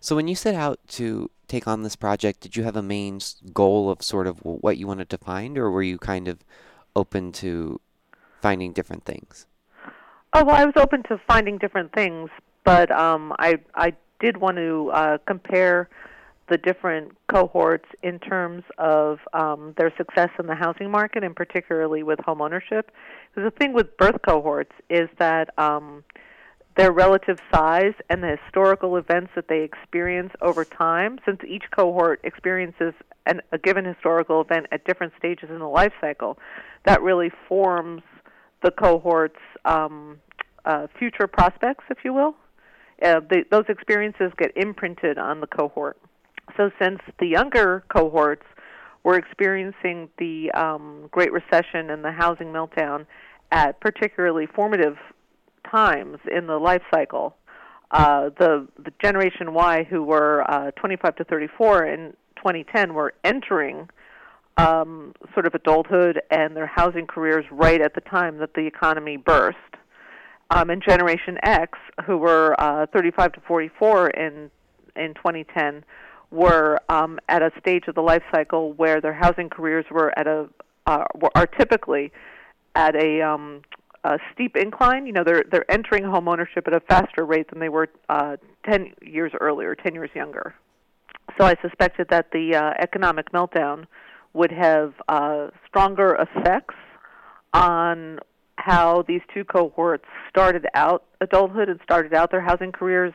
So 0.00 0.16
when 0.16 0.28
you 0.28 0.34
set 0.34 0.54
out 0.54 0.78
to 0.88 1.30
take 1.48 1.66
on 1.66 1.82
this 1.82 1.96
project, 1.96 2.40
did 2.40 2.56
you 2.56 2.62
have 2.62 2.76
a 2.76 2.82
main 2.82 3.20
goal 3.52 3.90
of 3.90 4.02
sort 4.02 4.26
of 4.26 4.38
what 4.44 4.78
you 4.78 4.86
wanted 4.86 5.10
to 5.10 5.18
find, 5.18 5.58
or 5.58 5.70
were 5.70 5.82
you 5.82 5.98
kind 5.98 6.28
of 6.28 6.38
open 6.94 7.32
to 7.32 7.80
finding 8.40 8.72
different 8.72 9.04
things? 9.04 9.46
Oh 10.32 10.44
well, 10.44 10.56
I 10.56 10.64
was 10.64 10.74
open 10.76 11.02
to 11.04 11.20
finding 11.26 11.58
different 11.58 11.92
things, 11.92 12.30
but 12.64 12.90
um, 12.92 13.34
I 13.38 13.58
I 13.74 13.94
did 14.20 14.36
want 14.36 14.56
to 14.56 14.90
uh, 14.92 15.18
compare 15.26 15.88
the 16.48 16.56
different 16.56 17.12
cohorts 17.28 17.84
in 18.02 18.18
terms 18.18 18.64
of 18.78 19.18
um, 19.32 19.74
their 19.76 19.92
success 19.96 20.30
in 20.38 20.46
the 20.46 20.54
housing 20.54 20.90
market, 20.90 21.22
and 21.22 21.36
particularly 21.36 22.02
with 22.02 22.18
home 22.20 22.40
ownership. 22.40 22.90
Because 23.34 23.50
the 23.52 23.58
thing 23.58 23.72
with 23.74 23.96
birth 23.98 24.20
cohorts 24.26 24.72
is 24.88 25.08
that 25.18 25.56
um, 25.58 26.04
their 26.76 26.92
relative 26.92 27.38
size 27.52 27.92
and 28.08 28.22
the 28.22 28.38
historical 28.42 28.96
events 28.96 29.30
that 29.34 29.48
they 29.48 29.62
experience 29.62 30.32
over 30.40 30.64
time, 30.64 31.18
since 31.26 31.40
each 31.46 31.64
cohort 31.76 32.20
experiences 32.24 32.94
an, 33.26 33.42
a 33.52 33.58
given 33.58 33.84
historical 33.84 34.40
event 34.40 34.66
at 34.72 34.84
different 34.84 35.12
stages 35.18 35.50
in 35.50 35.58
the 35.58 35.68
life 35.68 35.92
cycle, 36.00 36.38
that 36.86 37.02
really 37.02 37.30
forms 37.48 38.02
the 38.62 38.70
cohort's 38.70 39.36
um, 39.64 40.18
uh, 40.64 40.86
future 40.98 41.26
prospects, 41.26 41.84
if 41.90 41.98
you 42.04 42.12
will. 42.12 42.34
Uh, 43.02 43.20
the, 43.20 43.44
those 43.50 43.64
experiences 43.68 44.32
get 44.38 44.52
imprinted 44.56 45.18
on 45.18 45.40
the 45.40 45.46
cohort. 45.46 45.98
So, 46.56 46.70
since 46.80 47.00
the 47.20 47.26
younger 47.26 47.84
cohorts 47.94 48.44
were 49.04 49.16
experiencing 49.16 50.08
the 50.18 50.50
um, 50.52 51.08
Great 51.10 51.32
Recession 51.32 51.90
and 51.90 52.04
the 52.04 52.12
housing 52.12 52.48
meltdown 52.48 53.06
at 53.50 53.80
particularly 53.80 54.46
formative 54.46 54.96
times 55.70 56.18
in 56.30 56.46
the 56.46 56.58
life 56.58 56.82
cycle. 56.92 57.36
Uh, 57.90 58.30
the 58.38 58.68
the 58.84 58.92
Generation 59.00 59.54
Y, 59.54 59.86
who 59.88 60.02
were 60.02 60.44
uh, 60.50 60.70
25 60.72 61.16
to 61.16 61.24
34 61.24 61.86
in 61.86 62.12
2010, 62.36 62.92
were 62.92 63.14
entering 63.24 63.88
um, 64.58 65.14
sort 65.32 65.46
of 65.46 65.54
adulthood 65.54 66.20
and 66.30 66.54
their 66.54 66.66
housing 66.66 67.06
careers 67.06 67.44
right 67.50 67.80
at 67.80 67.94
the 67.94 68.00
time 68.02 68.38
that 68.38 68.54
the 68.54 68.66
economy 68.66 69.16
burst. 69.16 69.56
Um, 70.50 70.70
and 70.70 70.82
Generation 70.82 71.38
X, 71.42 71.78
who 72.06 72.16
were 72.16 72.54
uh, 72.58 72.86
35 72.92 73.32
to 73.32 73.40
44 73.40 74.10
in 74.10 74.50
in 74.96 75.14
2010, 75.14 75.84
were 76.30 76.80
um, 76.88 77.18
at 77.28 77.42
a 77.42 77.52
stage 77.60 77.84
of 77.86 77.94
the 77.94 78.00
life 78.00 78.22
cycle 78.34 78.72
where 78.72 79.00
their 79.00 79.12
housing 79.12 79.48
careers 79.48 79.84
were 79.90 80.16
at 80.18 80.26
a 80.26 80.48
uh, 80.86 81.04
are 81.34 81.46
typically 81.46 82.10
at 82.74 82.96
a 82.96 83.20
um, 83.20 83.62
a 84.04 84.18
steep 84.32 84.56
incline. 84.56 85.06
You 85.06 85.12
know, 85.12 85.24
they're 85.24 85.44
they're 85.50 85.70
entering 85.70 86.04
home 86.04 86.28
ownership 86.28 86.66
at 86.66 86.74
a 86.74 86.80
faster 86.80 87.24
rate 87.24 87.50
than 87.50 87.60
they 87.60 87.68
were 87.68 87.88
uh, 88.08 88.36
10 88.68 88.94
years 89.02 89.32
earlier, 89.40 89.74
10 89.74 89.94
years 89.94 90.10
younger. 90.14 90.54
So 91.38 91.44
I 91.44 91.54
suspected 91.60 92.08
that 92.10 92.30
the 92.32 92.56
uh, 92.56 92.72
economic 92.78 93.32
meltdown 93.32 93.84
would 94.32 94.52
have 94.52 94.94
uh, 95.08 95.48
stronger 95.66 96.14
effects 96.14 96.74
on 97.52 98.18
how 98.58 99.02
these 99.06 99.20
two 99.32 99.44
cohorts 99.44 100.04
started 100.28 100.66
out 100.74 101.04
adulthood 101.20 101.68
and 101.68 101.80
started 101.82 102.12
out 102.12 102.30
their 102.30 102.40
housing 102.40 102.72
careers 102.72 103.14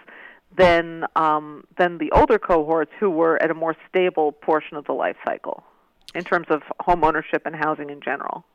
than 0.57 1.05
um, 1.15 1.63
than 1.77 1.97
the 1.97 2.11
older 2.11 2.39
cohorts 2.39 2.91
who 2.99 3.09
were 3.09 3.41
at 3.43 3.51
a 3.51 3.53
more 3.53 3.75
stable 3.89 4.31
portion 4.31 4.77
of 4.77 4.85
the 4.85 4.93
life 4.93 5.17
cycle 5.25 5.63
in 6.15 6.23
terms 6.23 6.47
of 6.49 6.61
home 6.79 7.03
ownership 7.03 7.43
and 7.45 7.55
housing 7.55 7.89
in 7.89 7.99
general. 8.01 8.45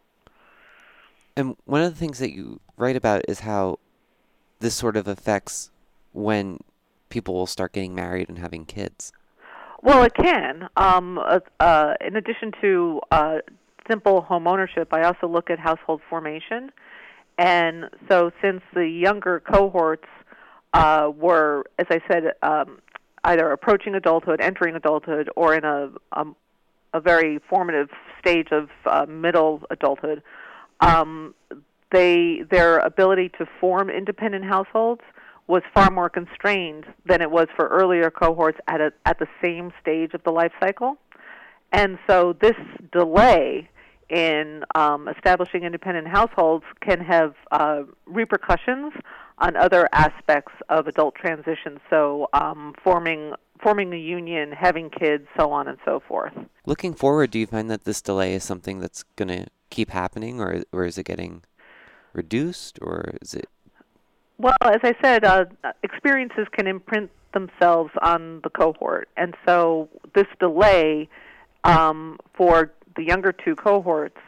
And 1.36 1.56
one 1.66 1.82
of 1.82 1.92
the 1.92 1.98
things 1.98 2.18
that 2.18 2.32
you 2.32 2.60
write 2.76 2.96
about 2.96 3.22
is 3.28 3.40
how 3.40 3.78
this 4.60 4.74
sort 4.74 4.96
of 4.96 5.06
affects 5.06 5.70
when 6.12 6.58
people 7.10 7.34
will 7.34 7.46
start 7.46 7.72
getting 7.72 7.94
married 7.94 8.28
and 8.28 8.38
having 8.38 8.64
kids. 8.64 9.12
Well, 9.82 10.02
it 10.02 10.14
can. 10.14 10.68
Um, 10.76 11.18
uh, 11.18 11.40
uh, 11.60 11.94
in 12.00 12.16
addition 12.16 12.52
to 12.60 13.00
uh, 13.12 13.38
simple 13.88 14.20
home 14.20 14.46
ownership, 14.46 14.92
I 14.92 15.02
also 15.02 15.26
look 15.26 15.50
at 15.50 15.58
household 15.58 16.00
formation. 16.08 16.70
And 17.38 17.84
so, 18.10 18.32
since 18.42 18.62
the 18.74 18.86
younger 18.86 19.40
cohorts 19.40 20.08
uh, 20.72 21.10
were, 21.16 21.64
as 21.78 21.86
I 21.90 22.00
said, 22.10 22.32
um, 22.42 22.80
either 23.24 23.50
approaching 23.50 23.94
adulthood, 23.94 24.40
entering 24.40 24.74
adulthood, 24.74 25.30
or 25.36 25.54
in 25.54 25.64
a, 25.64 25.90
um, 26.12 26.34
a 26.92 27.00
very 27.00 27.38
formative 27.48 27.90
stage 28.20 28.48
of 28.50 28.68
uh, 28.86 29.06
middle 29.08 29.62
adulthood, 29.70 30.22
um, 30.80 31.34
they 31.90 32.42
their 32.50 32.78
ability 32.78 33.30
to 33.38 33.46
form 33.60 33.88
independent 33.88 34.44
households 34.44 35.00
was 35.46 35.62
far 35.72 35.90
more 35.90 36.10
constrained 36.10 36.84
than 37.06 37.22
it 37.22 37.30
was 37.30 37.46
for 37.56 37.68
earlier 37.68 38.10
cohorts 38.10 38.58
at 38.68 38.80
a, 38.80 38.92
at 39.06 39.18
the 39.18 39.26
same 39.42 39.72
stage 39.80 40.12
of 40.12 40.22
the 40.24 40.30
life 40.30 40.52
cycle, 40.60 40.98
and 41.72 41.98
so 42.08 42.34
this 42.40 42.56
delay 42.92 43.68
in 44.10 44.64
um, 44.74 45.08
establishing 45.08 45.64
independent 45.64 46.08
households 46.08 46.64
can 46.80 47.00
have 47.00 47.34
uh, 47.50 47.82
repercussions 48.06 48.92
on 49.38 49.56
other 49.56 49.88
aspects 49.92 50.52
of 50.68 50.86
adult 50.86 51.14
transition. 51.14 51.78
So 51.90 52.28
um, 52.32 52.74
forming 52.82 53.34
forming 53.62 53.92
a 53.92 53.96
union, 53.96 54.52
having 54.52 54.88
kids, 54.88 55.26
so 55.36 55.50
on 55.50 55.66
and 55.66 55.78
so 55.84 56.00
forth. 56.06 56.32
Looking 56.64 56.94
forward, 56.94 57.32
do 57.32 57.40
you 57.40 57.46
find 57.46 57.68
that 57.70 57.84
this 57.84 58.00
delay 58.00 58.34
is 58.34 58.44
something 58.44 58.78
that's 58.78 59.02
going 59.16 59.28
to 59.28 59.46
keep 59.70 59.90
happening, 59.90 60.40
or 60.40 60.62
or 60.72 60.84
is 60.84 60.98
it 60.98 61.04
getting 61.04 61.42
reduced, 62.12 62.78
or 62.80 63.14
is 63.20 63.34
it? 63.34 63.48
Well, 64.38 64.54
as 64.62 64.80
I 64.84 64.94
said, 65.02 65.24
uh, 65.24 65.46
experiences 65.82 66.46
can 66.52 66.66
imprint 66.68 67.10
themselves 67.34 67.90
on 68.00 68.40
the 68.42 68.50
cohort, 68.50 69.08
and 69.16 69.34
so 69.46 69.88
this 70.14 70.26
delay 70.38 71.08
um, 71.64 72.18
for 72.34 72.72
the 72.98 73.04
younger 73.04 73.32
two 73.32 73.54
cohorts 73.56 74.18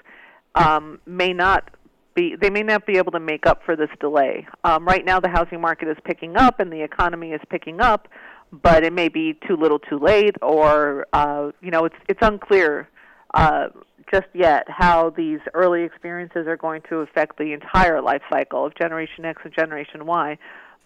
um, 0.55 1.01
may 1.05 1.33
not 1.35 1.69
be 2.15 2.37
they 2.41 2.51
may 2.51 2.63
not 2.63 2.87
be 2.87 2.97
able 2.97 3.13
to 3.13 3.21
make 3.21 3.45
up 3.47 3.63
for 3.65 3.77
this 3.77 3.91
delay. 4.01 4.47
Um, 4.65 4.87
right 4.87 5.05
now, 5.05 5.21
the 5.21 5.29
housing 5.29 5.61
market 5.61 5.89
is 5.89 5.97
picking 6.05 6.37
up 6.37 6.61
and 6.61 6.73
the 6.73 6.83
economy 6.83 7.33
is 7.33 7.41
picking 7.51 7.81
up, 7.81 8.09
but 8.51 8.85
it 8.85 8.93
may 8.93 9.09
be 9.09 9.37
too 9.47 9.57
little, 9.57 9.79
too 9.79 9.99
late, 9.99 10.37
or 10.41 11.07
uh, 11.13 11.51
you 11.61 11.71
know, 11.71 11.85
it's 11.85 11.97
it's 12.09 12.21
unclear 12.23 12.89
uh, 13.35 13.69
just 14.11 14.29
yet 14.35 14.65
how 14.69 15.11
these 15.11 15.41
early 15.53 15.83
experiences 15.83 16.47
are 16.47 16.57
going 16.57 16.83
to 16.89 16.97
affect 16.97 17.39
the 17.39 17.53
entire 17.53 18.01
life 18.01 18.23
cycle 18.31 18.65
of 18.65 18.75
Generation 18.77 19.25
X 19.25 19.43
and 19.45 19.53
Generation 19.53 20.07
Y. 20.07 20.39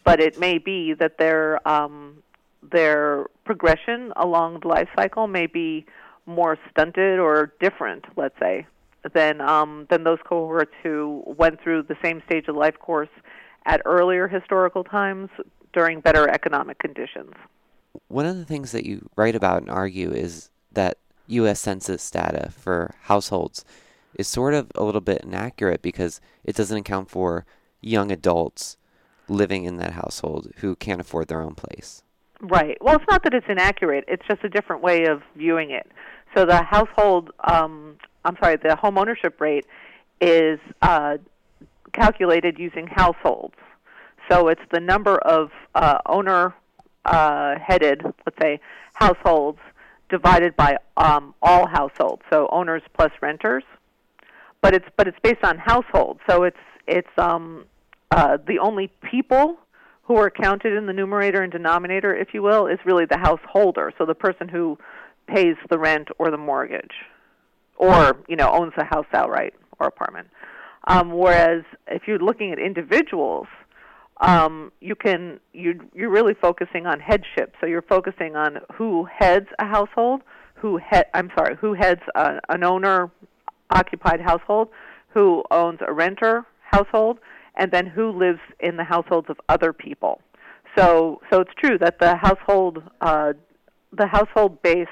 But 0.04 0.20
it 0.20 0.38
may 0.38 0.58
be 0.58 0.94
that 0.94 1.18
their 1.18 1.66
um, 1.68 2.22
their 2.62 3.26
progression 3.44 4.12
along 4.16 4.60
the 4.60 4.68
life 4.68 4.88
cycle 4.96 5.26
may 5.26 5.46
be 5.46 5.84
more 6.26 6.58
stunted 6.70 7.18
or 7.18 7.52
different, 7.60 8.04
let's 8.16 8.38
say, 8.40 8.66
than 9.12 9.40
um, 9.40 9.86
than 9.90 10.04
those 10.04 10.18
cohorts 10.24 10.72
who 10.82 11.22
went 11.26 11.60
through 11.62 11.82
the 11.82 11.96
same 12.02 12.22
stage 12.26 12.48
of 12.48 12.56
life 12.56 12.78
course 12.78 13.08
at 13.66 13.80
earlier 13.84 14.28
historical 14.28 14.84
times 14.84 15.30
during 15.72 16.00
better 16.00 16.28
economic 16.28 16.78
conditions. 16.78 17.32
One 18.08 18.26
of 18.26 18.36
the 18.36 18.44
things 18.44 18.72
that 18.72 18.86
you 18.86 19.08
write 19.16 19.34
about 19.34 19.62
and 19.62 19.70
argue 19.70 20.10
is 20.12 20.50
that 20.72 20.98
U.S. 21.26 21.60
Census 21.60 22.10
data 22.10 22.50
for 22.50 22.94
households 23.02 23.64
is 24.18 24.28
sort 24.28 24.54
of 24.54 24.70
a 24.74 24.84
little 24.84 25.00
bit 25.00 25.22
inaccurate 25.22 25.82
because 25.82 26.20
it 26.44 26.54
doesn't 26.54 26.76
account 26.76 27.10
for 27.10 27.44
young 27.80 28.10
adults 28.10 28.76
living 29.28 29.64
in 29.64 29.76
that 29.78 29.92
household 29.92 30.52
who 30.56 30.76
can't 30.76 31.00
afford 31.00 31.28
their 31.28 31.40
own 31.40 31.54
place. 31.54 32.02
Right. 32.40 32.76
Well, 32.80 32.96
it's 32.96 33.04
not 33.10 33.22
that 33.24 33.32
it's 33.32 33.46
inaccurate. 33.48 34.04
It's 34.06 34.26
just 34.28 34.44
a 34.44 34.48
different 34.48 34.82
way 34.82 35.06
of 35.06 35.22
viewing 35.34 35.70
it. 35.70 35.90
So 36.34 36.44
the 36.44 36.62
household, 36.62 37.30
um, 37.44 37.96
I'm 38.24 38.36
sorry, 38.42 38.56
the 38.56 38.76
home 38.76 38.98
ownership 38.98 39.40
rate 39.40 39.66
is 40.20 40.58
uh, 40.82 41.18
calculated 41.92 42.58
using 42.58 42.86
households. 42.86 43.54
So 44.30 44.48
it's 44.48 44.62
the 44.72 44.80
number 44.80 45.16
of 45.18 45.50
uh, 45.74 45.98
owner 46.06 46.54
uh, 47.04 47.58
headed, 47.58 48.02
let's 48.04 48.38
say, 48.40 48.60
households 48.94 49.58
divided 50.08 50.56
by 50.56 50.76
um, 50.96 51.34
all 51.42 51.66
households. 51.66 52.22
So 52.30 52.48
owners 52.50 52.82
plus 52.94 53.12
renters. 53.20 53.64
But 54.60 54.74
it's 54.74 54.86
but 54.96 55.06
it's 55.06 55.18
based 55.22 55.44
on 55.44 55.58
households. 55.58 56.20
So 56.28 56.44
it's 56.44 56.56
it's 56.86 57.10
um, 57.18 57.66
uh, 58.10 58.38
the 58.46 58.58
only 58.58 58.90
people 59.02 59.58
who 60.04 60.16
are 60.16 60.30
counted 60.30 60.74
in 60.74 60.86
the 60.86 60.92
numerator 60.92 61.42
and 61.42 61.52
denominator, 61.52 62.14
if 62.14 62.32
you 62.32 62.42
will, 62.42 62.66
is 62.66 62.78
really 62.84 63.04
the 63.04 63.18
householder. 63.18 63.92
So 63.98 64.06
the 64.06 64.14
person 64.14 64.48
who 64.48 64.78
pays 65.26 65.56
the 65.70 65.78
rent 65.78 66.08
or 66.18 66.30
the 66.30 66.36
mortgage, 66.36 66.94
or 67.76 68.18
you 68.28 68.36
know 68.36 68.50
owns 68.50 68.72
the 68.76 68.84
house 68.84 69.06
outright 69.12 69.54
or 69.80 69.86
apartment. 69.86 70.28
Um, 70.86 71.12
whereas 71.12 71.62
if 71.86 72.02
you're 72.06 72.18
looking 72.18 72.52
at 72.52 72.58
individuals, 72.58 73.46
um, 74.20 74.70
you 74.80 74.94
can 74.94 75.40
you 75.52 75.88
you're 75.94 76.10
really 76.10 76.34
focusing 76.34 76.86
on 76.86 77.00
headship. 77.00 77.54
So 77.60 77.66
you're 77.66 77.82
focusing 77.82 78.36
on 78.36 78.58
who 78.72 79.06
heads 79.18 79.46
a 79.58 79.66
household, 79.66 80.22
who 80.54 80.78
head 80.78 81.06
I'm 81.14 81.30
sorry, 81.36 81.56
who 81.56 81.74
heads 81.74 82.00
a, 82.14 82.38
an 82.48 82.64
owner 82.64 83.10
occupied 83.70 84.20
household, 84.20 84.68
who 85.08 85.42
owns 85.50 85.80
a 85.86 85.92
renter 85.92 86.44
household, 86.70 87.18
and 87.56 87.72
then 87.72 87.86
who 87.86 88.10
lives 88.10 88.40
in 88.60 88.76
the 88.76 88.84
households 88.84 89.28
of 89.30 89.40
other 89.48 89.72
people. 89.72 90.20
So 90.76 91.20
so 91.30 91.40
it's 91.40 91.52
true 91.56 91.78
that 91.78 91.98
the 91.98 92.16
household 92.16 92.82
uh, 93.00 93.32
the 93.92 94.06
household 94.06 94.62
based 94.62 94.90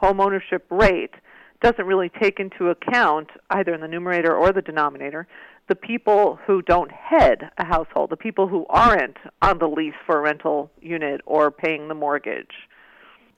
home 0.00 0.20
ownership 0.20 0.66
rate 0.70 1.14
doesn't 1.62 1.84
really 1.84 2.10
take 2.20 2.40
into 2.40 2.70
account 2.70 3.28
either 3.50 3.74
in 3.74 3.80
the 3.80 3.88
numerator 3.88 4.34
or 4.34 4.52
the 4.52 4.62
denominator 4.62 5.26
the 5.70 5.74
people 5.76 6.36
who 6.46 6.60
don't 6.62 6.90
head 6.90 7.48
a 7.56 7.64
household, 7.64 8.10
the 8.10 8.16
people 8.16 8.48
who 8.48 8.66
aren't 8.68 9.16
on 9.40 9.58
the 9.60 9.68
lease 9.68 9.94
for 10.04 10.18
a 10.18 10.20
rental 10.20 10.68
unit 10.82 11.20
or 11.26 11.52
paying 11.52 11.86
the 11.86 11.94
mortgage. 11.94 12.50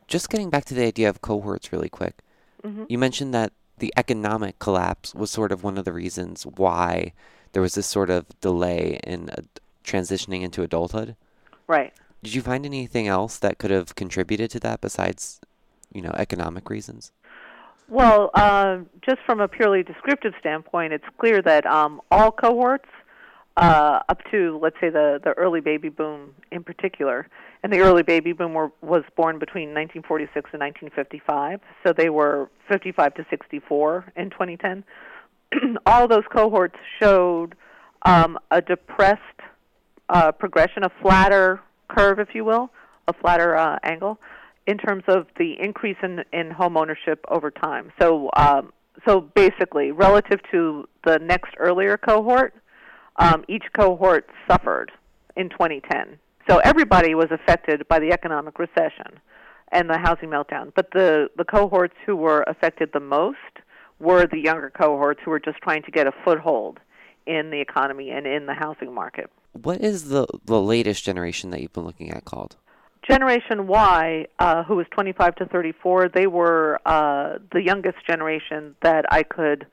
Just 0.08 0.30
getting 0.30 0.48
back 0.48 0.64
to 0.64 0.74
the 0.74 0.82
idea 0.82 1.10
of 1.10 1.20
cohorts 1.20 1.72
really 1.72 1.90
quick. 1.90 2.20
Mm-hmm. 2.64 2.84
You 2.88 2.96
mentioned 2.96 3.34
that 3.34 3.52
the 3.78 3.92
economic 3.98 4.58
collapse 4.58 5.14
was 5.14 5.30
sort 5.30 5.52
of 5.52 5.62
one 5.62 5.76
of 5.76 5.84
the 5.84 5.92
reasons 5.92 6.44
why 6.44 7.12
there 7.52 7.60
was 7.60 7.74
this 7.74 7.86
sort 7.86 8.08
of 8.08 8.24
delay 8.40 8.98
in 9.04 9.28
uh, 9.28 9.42
transitioning 9.84 10.40
into 10.40 10.62
adulthood. 10.62 11.16
Right. 11.66 11.92
Did 12.22 12.34
you 12.34 12.40
find 12.40 12.64
anything 12.64 13.08
else 13.08 13.38
that 13.40 13.58
could 13.58 13.70
have 13.70 13.94
contributed 13.94 14.50
to 14.52 14.60
that 14.60 14.80
besides, 14.80 15.38
you 15.94 16.02
know, 16.02 16.12
economic 16.16 16.70
reasons? 16.70 17.12
Well, 17.88 18.30
uh, 18.34 18.78
just 19.06 19.18
from 19.26 19.40
a 19.40 19.48
purely 19.48 19.82
descriptive 19.82 20.32
standpoint, 20.40 20.92
it's 20.92 21.04
clear 21.18 21.42
that 21.42 21.66
um, 21.66 22.00
all 22.10 22.30
cohorts, 22.30 22.88
uh, 23.58 24.00
up 24.08 24.22
to 24.30 24.58
let's 24.62 24.76
say 24.80 24.88
the 24.88 25.20
the 25.22 25.32
early 25.32 25.60
baby 25.60 25.90
boom 25.90 26.34
in 26.50 26.64
particular, 26.64 27.28
and 27.62 27.70
the 27.70 27.80
early 27.80 28.02
baby 28.02 28.32
boom 28.32 28.54
were, 28.54 28.72
was 28.80 29.02
born 29.14 29.38
between 29.38 29.74
1946 29.74 30.50
and 30.54 30.60
1955, 30.60 31.60
so 31.84 31.92
they 31.92 32.08
were 32.08 32.48
55 32.68 33.14
to 33.14 33.26
64 33.28 34.12
in 34.16 34.30
2010. 34.30 34.84
all 35.86 36.08
those 36.08 36.24
cohorts 36.32 36.76
showed 36.98 37.54
um, 38.06 38.38
a 38.50 38.62
depressed 38.62 39.20
uh, 40.08 40.32
progression, 40.32 40.82
a 40.84 40.90
flatter 41.02 41.60
curve, 41.88 42.18
if 42.18 42.34
you 42.34 42.44
will, 42.44 42.70
a 43.06 43.12
flatter 43.12 43.54
uh, 43.54 43.78
angle 43.82 44.18
in 44.66 44.78
terms 44.78 45.04
of 45.08 45.26
the 45.38 45.54
increase 45.60 45.96
in, 46.02 46.24
in 46.32 46.50
home 46.50 46.76
ownership 46.76 47.24
over 47.28 47.50
time. 47.50 47.92
So, 48.00 48.30
um, 48.36 48.72
so 49.06 49.20
basically, 49.20 49.90
relative 49.90 50.40
to 50.52 50.88
the 51.04 51.18
next 51.18 51.54
earlier 51.58 51.96
cohort, 51.96 52.54
um, 53.16 53.44
each 53.48 53.64
cohort 53.76 54.28
suffered 54.48 54.92
in 55.36 55.48
2010. 55.50 56.18
So 56.48 56.58
everybody 56.58 57.14
was 57.14 57.28
affected 57.30 57.86
by 57.88 57.98
the 57.98 58.12
economic 58.12 58.58
recession 58.58 59.20
and 59.70 59.88
the 59.88 59.98
housing 59.98 60.28
meltdown. 60.28 60.72
But 60.74 60.90
the, 60.92 61.28
the 61.36 61.44
cohorts 61.44 61.94
who 62.04 62.16
were 62.16 62.42
affected 62.46 62.90
the 62.92 63.00
most 63.00 63.38
were 63.98 64.26
the 64.26 64.38
younger 64.38 64.70
cohorts 64.70 65.20
who 65.24 65.30
were 65.30 65.40
just 65.40 65.58
trying 65.62 65.82
to 65.84 65.90
get 65.90 66.06
a 66.06 66.12
foothold 66.24 66.80
in 67.26 67.50
the 67.50 67.60
economy 67.60 68.10
and 68.10 68.26
in 68.26 68.46
the 68.46 68.54
housing 68.54 68.92
market. 68.92 69.30
What 69.52 69.80
is 69.80 70.08
the, 70.08 70.26
the 70.44 70.60
latest 70.60 71.04
generation 71.04 71.50
that 71.50 71.60
you've 71.60 71.72
been 71.72 71.84
looking 71.84 72.10
at 72.10 72.24
called? 72.24 72.56
Generation 73.08 73.66
Y, 73.66 74.26
uh, 74.38 74.62
who 74.64 74.76
was 74.76 74.86
25 74.92 75.34
to 75.36 75.46
34, 75.46 76.10
they 76.14 76.26
were 76.26 76.78
uh, 76.86 77.38
the 77.52 77.62
youngest 77.62 77.98
generation 78.06 78.76
that 78.82 79.04
I 79.10 79.22
could 79.24 79.66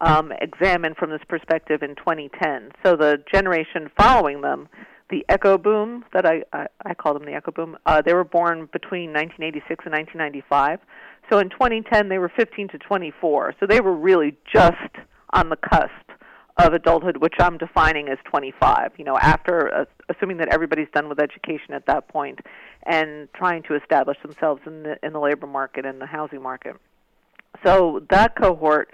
um, 0.00 0.32
examine 0.40 0.94
from 0.94 1.10
this 1.10 1.20
perspective 1.28 1.82
in 1.82 1.96
2010. 1.96 2.70
So 2.84 2.96
the 2.96 3.22
generation 3.32 3.90
following 3.98 4.40
them, 4.40 4.68
the 5.10 5.24
Echo 5.28 5.58
Boom, 5.58 6.04
that 6.12 6.24
I, 6.24 6.42
I, 6.52 6.66
I 6.86 6.94
call 6.94 7.14
them 7.14 7.24
the 7.24 7.34
Echo 7.34 7.50
Boom, 7.50 7.76
uh, 7.86 8.00
they 8.02 8.14
were 8.14 8.24
born 8.24 8.68
between 8.72 9.12
1986 9.12 9.84
and 9.86 9.92
1995. 9.92 10.78
So 11.30 11.38
in 11.38 11.50
2010, 11.50 12.08
they 12.08 12.18
were 12.18 12.32
15 12.36 12.68
to 12.68 12.78
24. 12.78 13.54
So 13.58 13.66
they 13.66 13.80
were 13.80 13.94
really 13.94 14.36
just 14.52 14.76
on 15.32 15.48
the 15.48 15.56
cusp 15.56 16.09
of 16.66 16.74
adulthood, 16.74 17.18
which 17.18 17.34
I'm 17.38 17.58
defining 17.58 18.08
as 18.08 18.18
25. 18.24 18.92
You 18.96 19.04
know, 19.04 19.18
after 19.18 19.74
uh, 19.74 19.84
assuming 20.08 20.38
that 20.38 20.48
everybody's 20.48 20.88
done 20.94 21.08
with 21.08 21.20
education 21.20 21.74
at 21.74 21.86
that 21.86 22.08
point, 22.08 22.40
and 22.84 23.28
trying 23.34 23.62
to 23.64 23.74
establish 23.74 24.16
themselves 24.22 24.62
in 24.66 24.82
the 24.82 24.96
in 25.04 25.12
the 25.12 25.20
labor 25.20 25.46
market 25.46 25.84
and 25.84 26.00
the 26.00 26.06
housing 26.06 26.42
market. 26.42 26.76
So 27.64 28.02
that 28.10 28.36
cohort, 28.36 28.90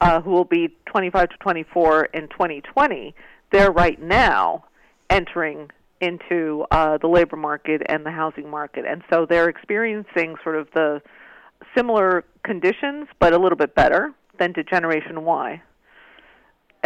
uh, 0.00 0.20
who 0.20 0.30
will 0.30 0.44
be 0.44 0.74
25 0.86 1.30
to 1.30 1.36
24 1.38 2.04
in 2.06 2.28
2020, 2.28 3.14
they're 3.52 3.72
right 3.72 4.00
now 4.00 4.64
entering 5.10 5.70
into 6.00 6.64
uh, 6.70 6.98
the 6.98 7.08
labor 7.08 7.36
market 7.36 7.82
and 7.86 8.04
the 8.04 8.10
housing 8.10 8.50
market, 8.50 8.84
and 8.86 9.02
so 9.10 9.26
they're 9.26 9.48
experiencing 9.48 10.36
sort 10.42 10.56
of 10.56 10.68
the 10.74 11.00
similar 11.74 12.24
conditions, 12.44 13.08
but 13.18 13.32
a 13.32 13.38
little 13.38 13.56
bit 13.56 13.74
better 13.74 14.12
than 14.38 14.52
to 14.52 14.62
Generation 14.62 15.24
Y 15.24 15.62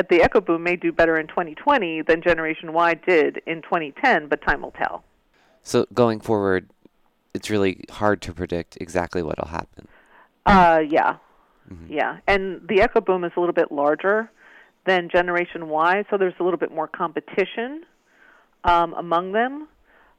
at 0.00 0.08
the 0.08 0.22
echo 0.22 0.40
boom 0.40 0.62
may 0.62 0.76
do 0.76 0.90
better 0.90 1.18
in 1.18 1.26
2020 1.26 2.00
than 2.02 2.22
Generation 2.22 2.72
Y 2.72 2.94
did 2.94 3.42
in 3.46 3.60
2010, 3.60 4.28
but 4.28 4.40
time 4.40 4.62
will 4.62 4.70
tell. 4.70 5.04
So 5.62 5.86
going 5.92 6.20
forward, 6.20 6.70
it's 7.34 7.50
really 7.50 7.84
hard 7.90 8.22
to 8.22 8.32
predict 8.32 8.78
exactly 8.80 9.22
what'll 9.22 9.48
happen. 9.48 9.86
Uh, 10.46 10.80
yeah, 10.88 11.16
mm-hmm. 11.70 11.92
yeah, 11.92 12.16
and 12.26 12.66
the 12.66 12.80
echo 12.80 13.02
boom 13.02 13.24
is 13.24 13.32
a 13.36 13.40
little 13.40 13.52
bit 13.52 13.70
larger 13.70 14.30
than 14.86 15.10
Generation 15.10 15.68
Y, 15.68 16.02
so 16.08 16.16
there's 16.16 16.32
a 16.40 16.42
little 16.42 16.58
bit 16.58 16.72
more 16.72 16.88
competition 16.88 17.82
um, 18.64 18.94
among 18.94 19.32
them 19.32 19.68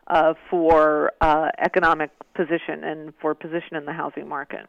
uh, 0.06 0.36
for 0.48 1.12
uh, 1.22 1.50
economic 1.58 2.12
position 2.36 2.84
and 2.84 3.14
for 3.20 3.34
position 3.34 3.76
in 3.76 3.86
the 3.86 3.94
housing 3.94 4.28
market. 4.28 4.68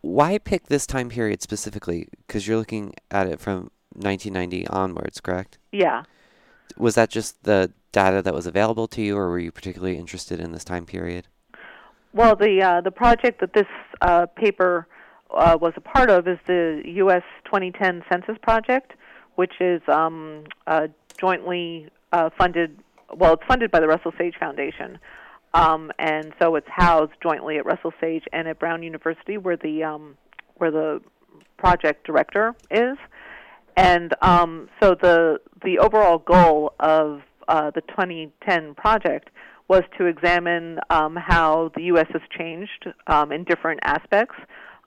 Why 0.00 0.38
pick 0.38 0.68
this 0.68 0.86
time 0.86 1.10
period 1.10 1.42
specifically? 1.42 2.08
Because 2.26 2.48
you're 2.48 2.56
looking 2.56 2.94
at 3.10 3.26
it 3.26 3.38
from 3.38 3.70
1990 3.96 4.66
onwards, 4.68 5.20
correct? 5.20 5.58
Yeah. 5.72 6.04
Was 6.76 6.94
that 6.94 7.10
just 7.10 7.44
the 7.44 7.72
data 7.92 8.22
that 8.22 8.34
was 8.34 8.46
available 8.46 8.86
to 8.88 9.02
you, 9.02 9.16
or 9.16 9.30
were 9.30 9.38
you 9.38 9.50
particularly 9.50 9.96
interested 9.96 10.40
in 10.40 10.52
this 10.52 10.64
time 10.64 10.84
period? 10.84 11.28
Well, 12.12 12.36
the 12.36 12.62
uh, 12.62 12.80
the 12.80 12.90
project 12.90 13.40
that 13.40 13.52
this 13.52 13.66
uh, 14.00 14.26
paper 14.26 14.86
uh, 15.30 15.58
was 15.60 15.72
a 15.76 15.80
part 15.80 16.10
of 16.10 16.26
is 16.28 16.38
the 16.46 16.82
U.S. 16.84 17.22
2010 17.44 18.02
Census 18.10 18.36
Project, 18.42 18.92
which 19.34 19.54
is 19.60 19.82
um, 19.88 20.44
uh, 20.66 20.88
jointly 21.18 21.88
uh, 22.12 22.30
funded. 22.38 22.78
Well, 23.14 23.34
it's 23.34 23.42
funded 23.46 23.70
by 23.70 23.80
the 23.80 23.86
Russell 23.86 24.12
Sage 24.18 24.34
Foundation, 24.38 24.98
um, 25.54 25.92
and 25.98 26.32
so 26.40 26.54
it's 26.56 26.68
housed 26.70 27.12
jointly 27.22 27.58
at 27.58 27.66
Russell 27.66 27.92
Sage 28.00 28.24
and 28.32 28.48
at 28.48 28.58
Brown 28.58 28.82
University, 28.82 29.38
where 29.38 29.56
the 29.56 29.84
um, 29.84 30.16
where 30.56 30.70
the 30.70 31.00
project 31.56 32.06
director 32.06 32.54
is. 32.70 32.96
And 33.76 34.14
um, 34.22 34.68
so 34.82 34.94
the 34.94 35.38
the 35.62 35.78
overall 35.78 36.18
goal 36.18 36.72
of 36.80 37.20
uh, 37.48 37.70
the 37.74 37.82
2010 37.82 38.74
project 38.74 39.30
was 39.68 39.82
to 39.98 40.06
examine 40.06 40.78
um, 40.90 41.16
how 41.16 41.70
the 41.74 41.82
U.S. 41.84 42.06
has 42.12 42.22
changed 42.36 42.86
um, 43.06 43.32
in 43.32 43.44
different 43.44 43.80
aspects 43.82 44.36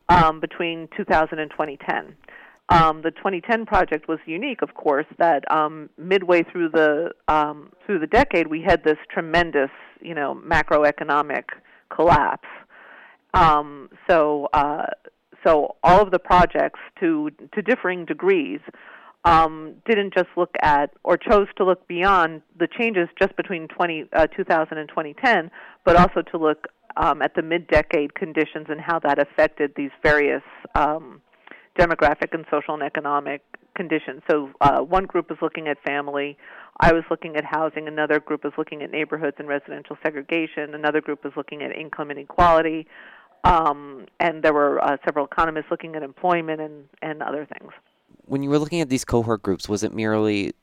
um, 0.08 0.40
between 0.40 0.88
2000 0.96 1.38
and 1.38 1.52
2010. 1.52 2.16
Um, 2.70 3.02
the 3.02 3.12
2010 3.12 3.66
project 3.66 4.08
was 4.08 4.20
unique, 4.26 4.62
of 4.62 4.76
course, 4.76 5.08
that 5.18 5.50
um, 5.52 5.90
midway 5.98 6.44
through 6.44 6.70
the 6.70 7.12
through 7.86 8.00
the 8.00 8.08
decade 8.08 8.48
we 8.48 8.62
had 8.62 8.84
this 8.84 8.98
tremendous, 9.12 9.72
you 10.02 10.14
know, 10.14 10.40
macroeconomic 10.48 11.46
collapse. 11.90 12.48
So 14.08 14.48
uh, 14.54 14.88
so 15.46 15.76
all 15.84 16.02
of 16.02 16.12
the 16.12 16.20
projects, 16.20 16.80
to 17.00 17.30
to 17.54 17.62
differing 17.62 18.06
degrees, 18.06 18.60
um, 19.26 19.76
didn't 19.86 20.14
just 20.14 20.30
look 20.38 20.54
at 20.62 20.92
or 21.04 21.18
chose 21.18 21.48
to 21.58 21.66
look 21.66 21.88
beyond 21.88 22.42
the 22.58 22.68
changes 22.68 23.10
just 23.22 23.36
between 23.36 23.68
20, 23.68 24.06
uh, 24.14 24.28
2000 24.28 24.78
and 24.78 24.90
2010, 24.90 25.52
but 25.86 25.96
also 25.96 26.22
to 26.22 26.38
look 26.38 26.68
um, 26.98 27.22
at 27.22 27.36
the 27.36 27.42
mid-decade 27.42 28.16
conditions 28.16 28.68
and 28.70 28.80
how 28.80 29.00
that 29.00 29.20
affected 29.20 29.74
these 29.76 29.92
various 30.04 30.44
um, 30.76 31.22
demographic 31.78 32.34
and 32.34 32.46
social 32.52 32.74
and 32.74 32.84
economic 32.84 33.42
conditions. 33.76 34.22
So 34.30 34.50
uh, 34.62 34.80
one 34.80 35.06
group 35.06 35.32
is 35.32 35.38
looking 35.42 35.68
at 35.68 35.78
family. 35.86 36.38
I 36.82 36.94
was 36.94 37.04
looking 37.10 37.36
at 37.36 37.44
housing. 37.46 37.88
Another 37.88 38.20
group 38.20 38.46
is 38.46 38.52
looking 38.58 38.82
at 38.82 38.92
neighborhoods 38.92 39.36
and 39.40 39.48
residential 39.48 39.98
segregation. 40.04 40.74
Another 40.74 41.02
group 41.02 41.26
is 41.26 41.32
looking 41.36 41.62
at 41.62 41.72
income 41.76 42.12
inequality. 42.12 42.88
Um, 43.44 44.06
and 44.20 44.44
there 44.44 44.54
were 44.54 44.84
uh, 44.84 44.98
several 45.06 45.26
economists 45.26 45.68
looking 45.72 45.96
at 45.96 46.04
employment 46.04 46.62
and, 46.62 46.86
and 47.02 47.24
other 47.24 47.46
things. 47.46 47.72
When 48.26 48.44
you 48.44 48.50
were 48.50 48.60
looking 48.60 48.82
at 48.82 48.90
these 48.90 49.06
cohort 49.06 49.42
groups, 49.42 49.70
was 49.70 49.84
it 49.84 49.94
merely, 49.94 50.54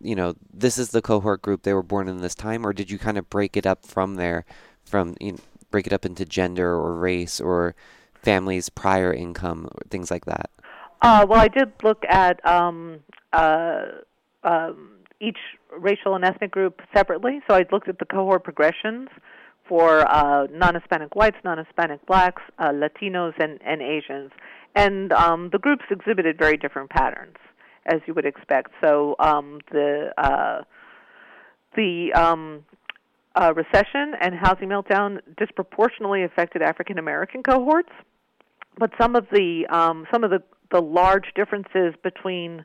you 0.00 0.14
know, 0.14 0.34
this 0.52 0.78
is 0.78 0.90
the 0.90 1.02
cohort 1.02 1.42
group 1.42 1.62
they 1.62 1.74
were 1.74 1.82
born 1.82 2.08
in 2.08 2.20
this 2.20 2.34
time, 2.34 2.66
or 2.66 2.72
did 2.72 2.90
you 2.90 2.98
kind 2.98 3.18
of 3.18 3.28
break 3.30 3.56
it 3.56 3.66
up 3.66 3.84
from 3.84 4.16
there, 4.16 4.44
from 4.84 5.14
you 5.20 5.32
know, 5.32 5.38
break 5.70 5.86
it 5.86 5.92
up 5.92 6.04
into 6.04 6.24
gender 6.24 6.70
or 6.70 6.94
race 6.94 7.40
or 7.40 7.74
families' 8.14 8.68
prior 8.68 9.12
income, 9.12 9.68
or 9.70 9.82
things 9.90 10.10
like 10.10 10.24
that? 10.24 10.50
Uh, 11.00 11.26
well, 11.28 11.40
I 11.40 11.48
did 11.48 11.72
look 11.82 12.04
at 12.08 12.44
um, 12.46 13.00
uh, 13.32 13.86
um, 14.44 14.90
each 15.20 15.38
racial 15.76 16.14
and 16.14 16.24
ethnic 16.24 16.50
group 16.50 16.80
separately. 16.94 17.40
So 17.48 17.54
I 17.54 17.64
looked 17.70 17.88
at 17.88 17.98
the 17.98 18.04
cohort 18.04 18.44
progressions 18.44 19.08
for 19.68 20.00
uh, 20.10 20.46
non-Hispanic 20.50 21.14
whites, 21.14 21.36
non-Hispanic 21.44 22.04
blacks, 22.06 22.42
uh, 22.58 22.68
Latinos, 22.68 23.32
and, 23.38 23.60
and 23.64 23.80
Asians. 23.80 24.30
And 24.74 25.12
um, 25.12 25.50
the 25.52 25.58
groups 25.58 25.84
exhibited 25.90 26.38
very 26.38 26.56
different 26.56 26.90
patterns, 26.90 27.36
as 27.86 28.00
you 28.06 28.14
would 28.14 28.26
expect. 28.26 28.70
So 28.82 29.16
um, 29.18 29.60
the 29.70 30.12
uh, 30.16 30.62
the 31.76 32.12
um, 32.14 32.64
uh, 33.34 33.52
recession 33.54 34.14
and 34.20 34.34
housing 34.34 34.68
meltdown 34.68 35.20
disproportionately 35.38 36.22
affected 36.24 36.62
African 36.62 36.98
American 36.98 37.42
cohorts, 37.42 37.92
but 38.78 38.90
some 39.00 39.14
of 39.14 39.26
the 39.30 39.66
um, 39.70 40.06
some 40.12 40.24
of 40.24 40.30
the 40.30 40.42
the 40.70 40.80
large 40.80 41.26
differences 41.34 41.94
between 42.02 42.64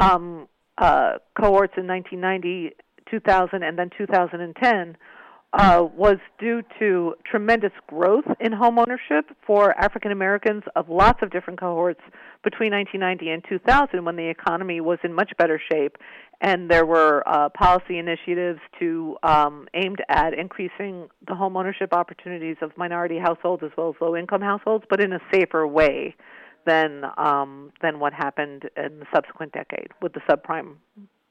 um, 0.00 0.48
uh, 0.78 1.18
cohorts 1.38 1.74
in 1.76 1.86
1990, 1.86 2.74
2000, 3.10 3.62
and 3.62 3.78
then 3.78 3.90
2010 3.96 4.96
uh, 5.54 5.86
was 5.96 6.16
due 6.40 6.62
to 6.80 7.14
tremendous 7.24 7.70
growth 7.86 8.24
in 8.40 8.52
homeownership 8.52 9.22
for 9.46 9.72
African 9.78 10.10
Americans 10.10 10.64
of 10.74 10.88
lots 10.88 11.20
of 11.22 11.30
different 11.30 11.60
cohorts 11.60 12.00
between 12.42 12.72
1990 12.72 13.30
and 13.30 13.44
2000 13.48 14.04
when 14.04 14.16
the 14.16 14.28
economy 14.28 14.80
was 14.80 14.98
in 15.04 15.12
much 15.12 15.32
better 15.38 15.60
shape 15.72 15.96
and 16.40 16.68
there 16.68 16.84
were 16.84 17.22
uh, 17.26 17.48
policy 17.50 17.98
initiatives 17.98 18.58
to 18.80 19.16
um, 19.22 19.68
aimed 19.74 20.02
at 20.08 20.34
increasing 20.34 21.08
the 21.28 21.34
homeownership 21.34 21.92
opportunities 21.92 22.56
of 22.60 22.76
minority 22.76 23.18
households 23.18 23.62
as 23.62 23.70
well 23.78 23.90
as 23.90 23.94
low 24.00 24.16
income 24.16 24.40
households 24.40 24.84
but 24.90 25.00
in 25.00 25.12
a 25.12 25.20
safer 25.32 25.66
way 25.68 26.16
than 26.66 27.04
um, 27.16 27.70
than 27.80 28.00
what 28.00 28.12
happened 28.12 28.68
in 28.76 28.98
the 28.98 29.06
subsequent 29.14 29.52
decade 29.52 29.88
with 30.02 30.12
the 30.14 30.20
subprime 30.28 30.74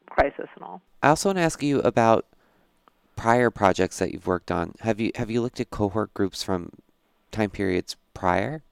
crisis 0.10 0.48
and 0.56 0.64
all. 0.64 0.82
I 1.02 1.10
also 1.10 1.30
want 1.30 1.38
to 1.40 1.42
ask 1.42 1.62
you 1.62 1.80
about 1.82 2.26
prior 3.16 3.50
projects 3.50 4.00
that 4.00 4.12
you've 4.12 4.28
worked 4.28 4.52
on. 4.52 4.74
Have 4.82 5.00
you 5.00 5.12
have 5.16 5.30
you 5.30 5.42
looked 5.42 5.60
at 5.60 5.70
cohort 5.70 6.14
groups 6.14 6.44
from 6.44 6.70
time 7.32 7.50
periods 7.50 7.96
prior? 8.14 8.64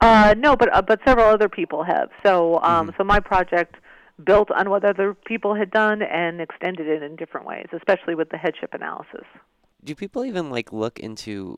Uh, 0.00 0.34
no, 0.36 0.56
but 0.56 0.72
uh, 0.74 0.82
but 0.82 1.00
several 1.06 1.26
other 1.26 1.48
people 1.48 1.82
have. 1.84 2.10
So 2.24 2.60
um, 2.62 2.88
Mhm. 2.88 2.96
so 2.98 3.04
my 3.04 3.20
project 3.20 3.76
built 4.24 4.50
on 4.50 4.70
what 4.70 4.84
other 4.84 5.14
people 5.14 5.54
had 5.54 5.70
done 5.70 6.02
and 6.02 6.40
extended 6.40 6.86
it 6.86 7.02
in 7.02 7.16
different 7.16 7.46
ways, 7.46 7.66
especially 7.72 8.14
with 8.14 8.30
the 8.30 8.38
headship 8.38 8.72
analysis. 8.72 9.24
Do 9.84 9.94
people 9.94 10.24
even 10.24 10.50
like 10.50 10.72
look 10.72 10.98
into 10.98 11.56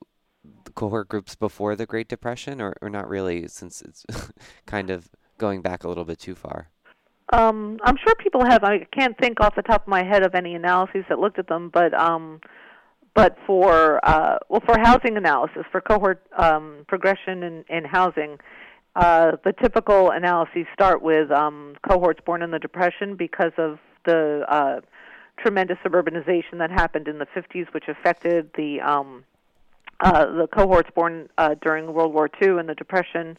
cohort 0.74 1.08
groups 1.08 1.34
before 1.36 1.76
the 1.76 1.86
Great 1.86 2.08
Depression, 2.08 2.60
or, 2.60 2.74
or 2.80 2.90
not 2.90 3.08
really, 3.08 3.46
since 3.48 3.80
it's 3.82 4.04
kind 4.66 4.90
of 4.90 5.08
going 5.38 5.62
back 5.62 5.84
a 5.84 5.88
little 5.88 6.04
bit 6.04 6.18
too 6.18 6.34
far? 6.34 6.68
Um, 7.30 7.78
I'm 7.84 7.96
sure 7.96 8.14
people 8.16 8.44
have. 8.44 8.64
I 8.64 8.86
can't 8.92 9.16
think 9.18 9.40
off 9.40 9.54
the 9.54 9.62
top 9.62 9.82
of 9.82 9.88
my 9.88 10.02
head 10.02 10.22
of 10.22 10.34
any 10.34 10.54
analyses 10.54 11.04
that 11.08 11.18
looked 11.18 11.38
at 11.38 11.46
them, 11.46 11.70
but 11.72 11.92
um, 11.92 12.40
but 13.14 13.36
for 13.46 14.00
uh, 14.02 14.38
well, 14.48 14.62
for 14.64 14.78
housing 14.78 15.16
analysis, 15.16 15.64
for 15.70 15.80
cohort 15.80 16.22
um, 16.38 16.84
progression 16.88 17.42
in, 17.42 17.64
in 17.68 17.84
housing, 17.84 18.38
uh, 18.96 19.32
the 19.44 19.52
typical 19.52 20.10
analyses 20.10 20.66
start 20.72 21.02
with 21.02 21.30
um, 21.30 21.74
cohorts 21.88 22.20
born 22.24 22.42
in 22.42 22.50
the 22.50 22.58
Depression 22.58 23.14
because 23.14 23.52
of 23.58 23.78
the 24.06 24.44
uh, 24.48 24.80
tremendous 25.38 25.76
suburbanization 25.84 26.58
that 26.58 26.70
happened 26.70 27.08
in 27.08 27.18
the 27.18 27.26
50s, 27.26 27.72
which 27.74 27.84
affected 27.88 28.50
the 28.56 28.80
um, 28.80 29.24
uh, 30.00 30.26
the 30.26 30.46
cohorts 30.46 30.90
born 30.94 31.28
uh, 31.38 31.54
during 31.60 31.92
World 31.92 32.14
War 32.14 32.30
II 32.42 32.58
and 32.58 32.68
the 32.68 32.74
Depression. 32.74 33.36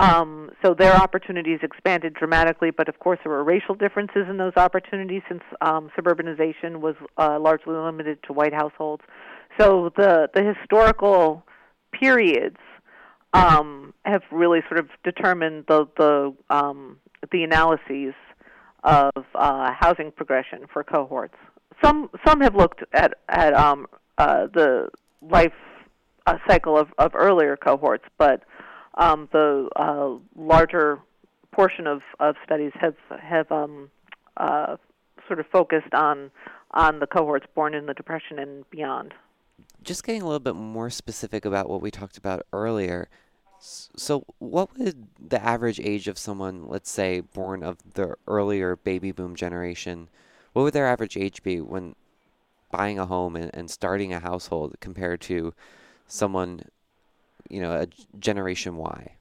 Um, 0.00 0.50
so 0.64 0.72
their 0.72 0.94
opportunities 0.94 1.58
expanded 1.62 2.14
dramatically, 2.14 2.70
but 2.70 2.88
of 2.88 2.98
course 3.00 3.18
there 3.22 3.30
were 3.30 3.44
racial 3.44 3.74
differences 3.74 4.26
in 4.30 4.38
those 4.38 4.54
opportunities 4.56 5.20
since 5.28 5.42
um, 5.60 5.90
suburbanization 5.94 6.80
was 6.80 6.94
uh, 7.18 7.38
largely 7.38 7.74
limited 7.74 8.18
to 8.22 8.32
white 8.32 8.54
households. 8.54 9.02
So 9.58 9.92
the 9.98 10.30
the 10.34 10.42
historical 10.42 11.44
periods 11.92 12.56
um, 13.34 13.92
have 14.06 14.22
really 14.32 14.60
sort 14.68 14.80
of 14.80 14.88
determined 15.04 15.64
the 15.68 15.86
the 15.98 16.34
um, 16.48 16.96
the 17.30 17.44
analyses 17.44 18.14
of 18.82 19.12
uh, 19.34 19.70
housing 19.78 20.12
progression 20.12 20.60
for 20.72 20.82
cohorts. 20.82 21.36
Some 21.84 22.08
some 22.26 22.40
have 22.40 22.56
looked 22.56 22.82
at 22.94 23.18
at 23.28 23.52
um, 23.52 23.86
uh, 24.16 24.46
the 24.46 24.88
life 25.20 25.52
uh, 26.26 26.38
cycle 26.48 26.78
of, 26.78 26.88
of 26.96 27.12
earlier 27.14 27.58
cohorts, 27.58 28.04
but 28.16 28.44
um, 28.94 29.28
the 29.32 29.68
uh, 29.76 30.10
larger 30.36 30.98
portion 31.52 31.86
of, 31.86 32.02
of 32.18 32.36
studies 32.44 32.72
have 32.74 32.94
have 33.20 33.50
um, 33.50 33.90
uh, 34.36 34.76
sort 35.26 35.40
of 35.40 35.46
focused 35.46 35.94
on 35.94 36.30
on 36.72 37.00
the 37.00 37.06
cohorts 37.06 37.46
born 37.54 37.74
in 37.74 37.86
the 37.86 37.94
depression 37.94 38.38
and 38.38 38.68
beyond. 38.70 39.14
Just 39.82 40.04
getting 40.04 40.22
a 40.22 40.24
little 40.24 40.38
bit 40.40 40.54
more 40.54 40.90
specific 40.90 41.44
about 41.44 41.68
what 41.68 41.82
we 41.82 41.90
talked 41.90 42.16
about 42.16 42.46
earlier. 42.52 43.08
So, 43.60 44.24
what 44.38 44.76
would 44.78 45.08
the 45.18 45.42
average 45.44 45.80
age 45.80 46.08
of 46.08 46.16
someone, 46.16 46.66
let's 46.66 46.90
say, 46.90 47.20
born 47.20 47.62
of 47.62 47.76
the 47.94 48.16
earlier 48.26 48.76
baby 48.76 49.12
boom 49.12 49.34
generation, 49.36 50.08
what 50.52 50.62
would 50.62 50.72
their 50.72 50.86
average 50.86 51.16
age 51.16 51.42
be 51.42 51.60
when 51.60 51.94
buying 52.70 52.98
a 52.98 53.06
home 53.06 53.36
and, 53.36 53.50
and 53.52 53.70
starting 53.70 54.12
a 54.12 54.20
household 54.20 54.76
compared 54.80 55.20
to 55.22 55.52
someone, 56.06 56.62
you 57.50 57.60
know, 57.60 57.72
a 57.74 57.86
g- 57.86 58.06
generation 58.18 58.76
Y? 58.76 59.16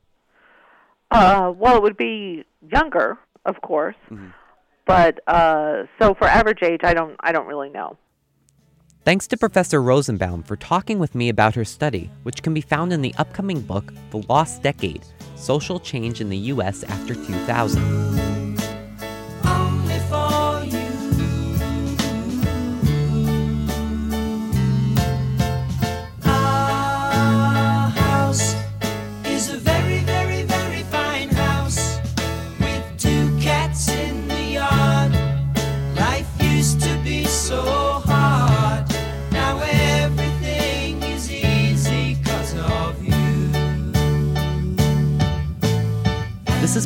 Uh, 1.12 1.52
well, 1.56 1.76
it 1.78 1.82
would 1.84 1.98
be 1.98 2.46
younger, 2.72 3.18
of 3.46 3.60
course, 3.62 3.96
Mhm. 4.12 4.32
but 4.86 5.20
uh, 5.28 5.84
so 6.00 6.14
for 6.14 6.26
average 6.28 6.62
age, 6.64 6.82
I 6.84 6.94
don't 6.94 7.16
I 7.22 7.32
don't 7.32 7.48
really 7.48 7.70
know. 7.70 7.98
Thanks 9.06 9.26
to 9.28 9.38
Professor 9.38 9.82
Rosenbaum 9.82 10.44
for 10.44 10.56
talking 10.56 11.00
with 11.00 11.16
me 11.16 11.30
about 11.30 11.56
her 11.56 11.66
study, 11.66 12.12
which 12.24 12.44
can 12.44 12.54
be 12.54 12.62
found 12.62 12.94
in 12.94 13.02
the 13.02 13.16
upcoming 13.18 13.62
book, 13.62 13.92
The 14.12 14.24
Lost 14.30 14.62
Decade 14.62 15.04
Social 15.36 15.80
Change 15.80 16.22
in 16.22 16.30
the 16.30 16.38
U.S. 16.54 16.84
After 16.84 17.16
2000. 17.16 18.19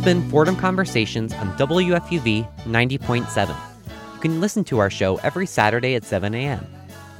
Been 0.03 0.29
Fordham 0.29 0.57
Conversations 0.57 1.31
on 1.33 1.55
WFUV 1.57 2.45
90.7. 2.63 3.55
You 4.13 4.19
can 4.19 4.41
listen 4.41 4.65
to 4.65 4.79
our 4.79 4.89
show 4.89 5.15
every 5.17 5.45
Saturday 5.45 5.95
at 5.95 6.03
7 6.03 6.35
a.m. 6.35 6.65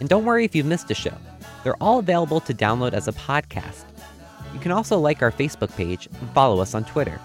And 0.01 0.09
don't 0.09 0.25
worry 0.25 0.43
if 0.43 0.53
you've 0.53 0.65
missed 0.65 0.91
a 0.91 0.93
show, 0.93 1.15
they're 1.63 1.81
all 1.81 1.99
available 1.99 2.41
to 2.41 2.53
download 2.53 2.93
as 2.93 3.07
a 3.07 3.13
podcast. 3.13 3.85
You 4.53 4.59
can 4.59 4.73
also 4.73 4.99
like 4.99 5.21
our 5.21 5.31
Facebook 5.31 5.73
page 5.77 6.09
and 6.19 6.29
follow 6.31 6.59
us 6.59 6.75
on 6.75 6.83
Twitter. 6.83 7.21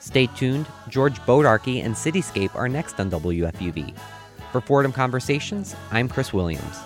Stay 0.00 0.26
tuned, 0.26 0.66
George 0.90 1.18
Bodarky 1.20 1.82
and 1.82 1.94
Cityscape 1.94 2.54
are 2.54 2.68
next 2.68 3.00
on 3.00 3.10
WFUV. 3.10 3.94
For 4.52 4.60
Fordham 4.60 4.92
Conversations, 4.92 5.74
I'm 5.90 6.08
Chris 6.08 6.34
Williams. 6.34 6.76